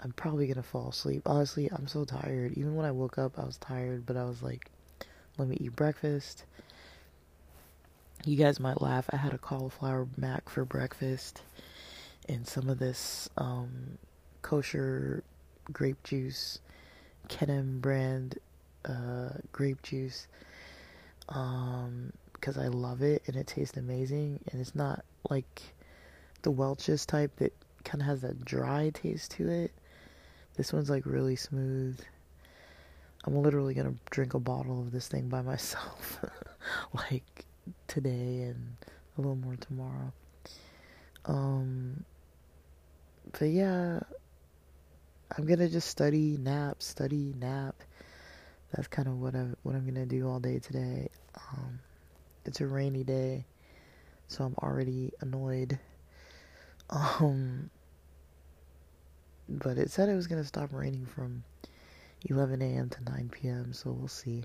I'm 0.00 0.12
probably 0.12 0.46
gonna 0.46 0.62
fall 0.62 0.88
asleep. 0.90 1.22
Honestly, 1.26 1.70
I'm 1.72 1.86
so 1.86 2.04
tired. 2.04 2.52
Even 2.56 2.74
when 2.74 2.86
I 2.86 2.90
woke 2.90 3.18
up, 3.18 3.38
I 3.38 3.44
was 3.44 3.56
tired, 3.58 4.06
but 4.06 4.16
I 4.16 4.24
was 4.24 4.42
like, 4.42 4.70
let 5.38 5.48
me 5.48 5.56
eat 5.60 5.74
breakfast. 5.76 6.44
You 8.24 8.36
guys 8.36 8.58
might 8.60 8.80
laugh. 8.80 9.08
I 9.12 9.16
had 9.16 9.34
a 9.34 9.38
cauliflower 9.38 10.06
mac 10.16 10.48
for 10.48 10.64
breakfast 10.64 11.42
and 12.28 12.46
some 12.46 12.68
of 12.68 12.78
this 12.78 13.28
um, 13.36 13.98
kosher 14.42 15.22
grape 15.72 16.02
juice, 16.04 16.60
Kedem 17.28 17.80
brand 17.80 18.38
uh, 18.84 19.30
grape 19.52 19.82
juice, 19.82 20.26
um, 21.28 22.12
because 22.32 22.58
I 22.58 22.68
love 22.68 23.02
it 23.02 23.22
and 23.26 23.36
it 23.36 23.46
tastes 23.46 23.76
amazing. 23.76 24.40
And 24.50 24.60
it's 24.60 24.74
not 24.74 25.04
like 25.30 25.62
the 26.42 26.50
Welch's 26.50 27.06
type 27.06 27.36
that 27.36 27.52
kind 27.84 28.00
of 28.02 28.06
has 28.06 28.20
that 28.22 28.44
dry 28.44 28.90
taste 28.94 29.32
to 29.32 29.48
it. 29.48 29.72
This 30.56 30.72
one's 30.72 30.90
like 30.90 31.04
really 31.06 31.36
smooth. 31.36 31.98
I'm 33.24 33.36
literally 33.36 33.74
gonna 33.74 33.94
drink 34.10 34.34
a 34.34 34.38
bottle 34.38 34.80
of 34.80 34.92
this 34.92 35.08
thing 35.08 35.28
by 35.28 35.42
myself, 35.42 36.20
like 36.94 37.44
today 37.88 38.42
and 38.42 38.76
a 39.16 39.20
little 39.20 39.36
more 39.36 39.56
tomorrow. 39.56 40.12
Um, 41.26 42.04
but 43.32 43.48
yeah, 43.48 44.00
I'm 45.36 45.46
gonna 45.46 45.68
just 45.68 45.88
study, 45.88 46.36
nap, 46.38 46.82
study, 46.82 47.34
nap. 47.38 47.74
That's 48.72 48.88
kind 48.88 49.08
of 49.08 49.20
what 49.20 49.34
I 49.34 49.46
what 49.62 49.74
I'm 49.74 49.84
gonna 49.84 50.06
do 50.06 50.28
all 50.28 50.38
day 50.38 50.58
today. 50.58 51.08
Um, 51.36 51.80
it's 52.44 52.60
a 52.60 52.66
rainy 52.66 53.02
day, 53.04 53.44
so 54.28 54.44
I'm 54.44 54.54
already 54.62 55.12
annoyed 55.20 55.78
um, 56.90 57.70
but 59.48 59.78
it 59.78 59.90
said 59.90 60.08
it 60.08 60.14
was 60.14 60.26
gonna 60.26 60.44
stop 60.44 60.70
raining 60.72 61.06
from 61.06 61.44
11 62.28 62.62
a.m. 62.62 62.88
to 62.88 63.02
9 63.04 63.30
p.m. 63.32 63.72
So 63.72 63.90
we'll 63.90 64.08
see. 64.08 64.44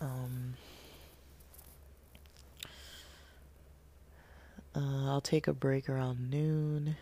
Um, 0.00 0.54
uh, 4.74 5.10
I'll 5.10 5.20
take 5.20 5.48
a 5.48 5.52
break 5.52 5.88
around 5.88 6.30
noon. 6.30 6.96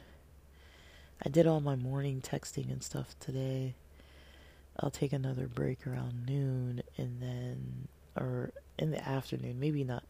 I 1.25 1.29
did 1.29 1.47
all 1.47 1.61
my 1.61 1.77
morning 1.77 2.21
texting 2.21 2.71
and 2.71 2.83
stuff 2.83 3.15
today. 3.21 3.75
I'll 4.81 4.91
take 4.91 5.13
another 5.13 5.47
break 5.47 5.87
around 5.87 6.27
noon 6.27 6.83
and 6.97 7.21
then, 7.21 7.89
or 8.17 8.51
in 8.79 8.91
the 8.91 9.07
afternoon, 9.07 9.61
maybe 9.61 9.85
not 9.85 10.03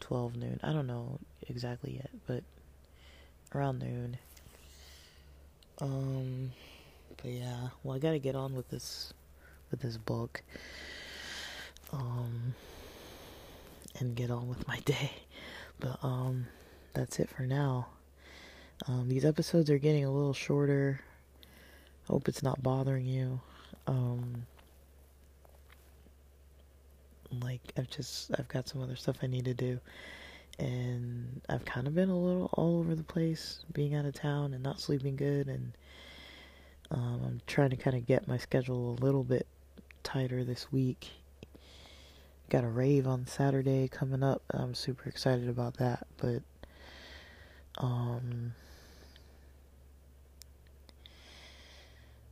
12 0.00 0.36
noon. 0.36 0.60
I 0.62 0.72
don't 0.72 0.86
know 0.86 1.18
exactly 1.48 1.94
yet, 1.94 2.10
but 2.26 2.44
around 3.54 3.80
noon. 3.80 4.18
Um, 5.80 6.52
but 7.16 7.30
yeah, 7.30 7.68
well, 7.82 7.96
I 7.96 7.98
gotta 7.98 8.18
get 8.18 8.34
on 8.34 8.54
with 8.54 8.68
this, 8.68 9.12
with 9.70 9.80
this 9.80 9.96
book. 9.96 10.42
Um, 11.92 12.54
and 13.98 14.14
get 14.14 14.30
on 14.30 14.48
with 14.48 14.66
my 14.66 14.78
day. 14.84 15.10
But, 15.78 15.98
um, 16.02 16.46
that's 16.94 17.18
it 17.18 17.28
for 17.28 17.42
now. 17.42 17.88
Um, 18.88 19.08
these 19.08 19.24
episodes 19.24 19.70
are 19.70 19.78
getting 19.78 20.04
a 20.04 20.10
little 20.10 20.32
shorter. 20.32 21.00
Hope 22.08 22.28
it's 22.28 22.42
not 22.42 22.62
bothering 22.62 23.06
you. 23.06 23.40
Um, 23.86 24.46
like 27.40 27.60
I've 27.76 27.90
just 27.90 28.30
I've 28.38 28.48
got 28.48 28.68
some 28.68 28.82
other 28.82 28.96
stuff 28.96 29.16
I 29.22 29.26
need 29.26 29.44
to 29.46 29.54
do, 29.54 29.80
and 30.58 31.40
I've 31.48 31.64
kind 31.64 31.86
of 31.86 31.94
been 31.94 32.08
a 32.08 32.18
little 32.18 32.50
all 32.54 32.78
over 32.78 32.94
the 32.94 33.02
place, 33.02 33.64
being 33.72 33.94
out 33.94 34.04
of 34.04 34.14
town 34.14 34.54
and 34.54 34.62
not 34.62 34.80
sleeping 34.80 35.16
good, 35.16 35.48
and 35.48 35.72
um, 36.90 37.22
I'm 37.24 37.40
trying 37.46 37.70
to 37.70 37.76
kind 37.76 37.96
of 37.96 38.06
get 38.06 38.28
my 38.28 38.38
schedule 38.38 38.96
a 38.98 39.02
little 39.04 39.24
bit 39.24 39.46
tighter 40.02 40.44
this 40.44 40.70
week. 40.72 41.10
Got 42.48 42.64
a 42.64 42.68
rave 42.68 43.06
on 43.06 43.26
Saturday 43.26 43.88
coming 43.88 44.22
up. 44.22 44.42
I'm 44.50 44.74
super 44.74 45.08
excited 45.08 45.48
about 45.48 45.78
that, 45.78 46.06
but 46.16 46.42
um 47.78 48.54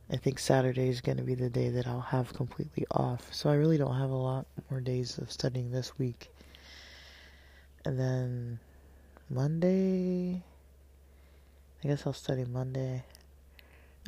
I 0.09 0.17
think 0.17 0.37
Saturday 0.37 0.89
is 0.89 1.01
going 1.01 1.17
to 1.17 1.23
be 1.23 1.33
the 1.33 1.49
day 1.49 1.69
that 1.69 1.87
I'll 1.87 1.99
have 1.99 2.31
completely 2.31 2.85
off. 2.91 3.33
So 3.33 3.49
I 3.49 3.55
really 3.55 3.77
don't 3.77 3.97
have 3.97 4.11
a 4.11 4.15
lot 4.15 4.45
more 4.69 4.79
days 4.79 5.17
of 5.17 5.31
studying 5.31 5.71
this 5.71 5.97
week. 5.97 6.29
And 7.85 7.99
then 7.99 8.59
Monday, 9.29 10.43
I 11.83 11.87
guess 11.87 12.05
I'll 12.05 12.13
study 12.13 12.45
Monday 12.45 13.03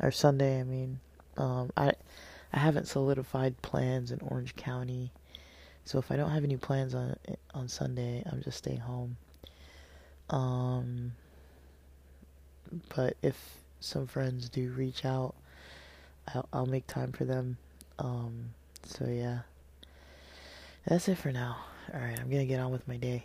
or 0.02 0.10
Sunday. 0.10 0.60
I 0.60 0.64
mean, 0.64 1.00
um, 1.36 1.70
I 1.76 1.92
I 2.52 2.58
haven't 2.58 2.88
solidified 2.88 3.60
plans 3.62 4.10
in 4.10 4.20
Orange 4.20 4.56
County, 4.56 5.12
so 5.84 5.98
if 5.98 6.10
I 6.10 6.16
don't 6.16 6.30
have 6.30 6.44
any 6.44 6.56
plans 6.56 6.94
on 6.94 7.16
on 7.54 7.68
Sunday, 7.68 8.24
I'm 8.30 8.42
just 8.42 8.58
staying 8.58 8.80
home. 8.80 9.16
Um, 10.28 11.12
but 12.94 13.16
if 13.22 13.58
some 13.80 14.06
friends 14.06 14.48
do 14.48 14.70
reach 14.72 15.04
out 15.04 15.34
I'll, 16.34 16.48
I'll 16.52 16.66
make 16.66 16.86
time 16.86 17.12
for 17.12 17.24
them. 17.24 17.56
Um, 17.98 18.50
so 18.84 19.06
yeah, 19.06 19.40
that's 20.86 21.08
it 21.08 21.16
for 21.16 21.32
now. 21.32 21.56
All 21.92 22.00
right, 22.00 22.18
I'm 22.18 22.30
gonna 22.30 22.44
get 22.44 22.60
on 22.60 22.70
with 22.70 22.86
my 22.86 22.96
day. 22.96 23.24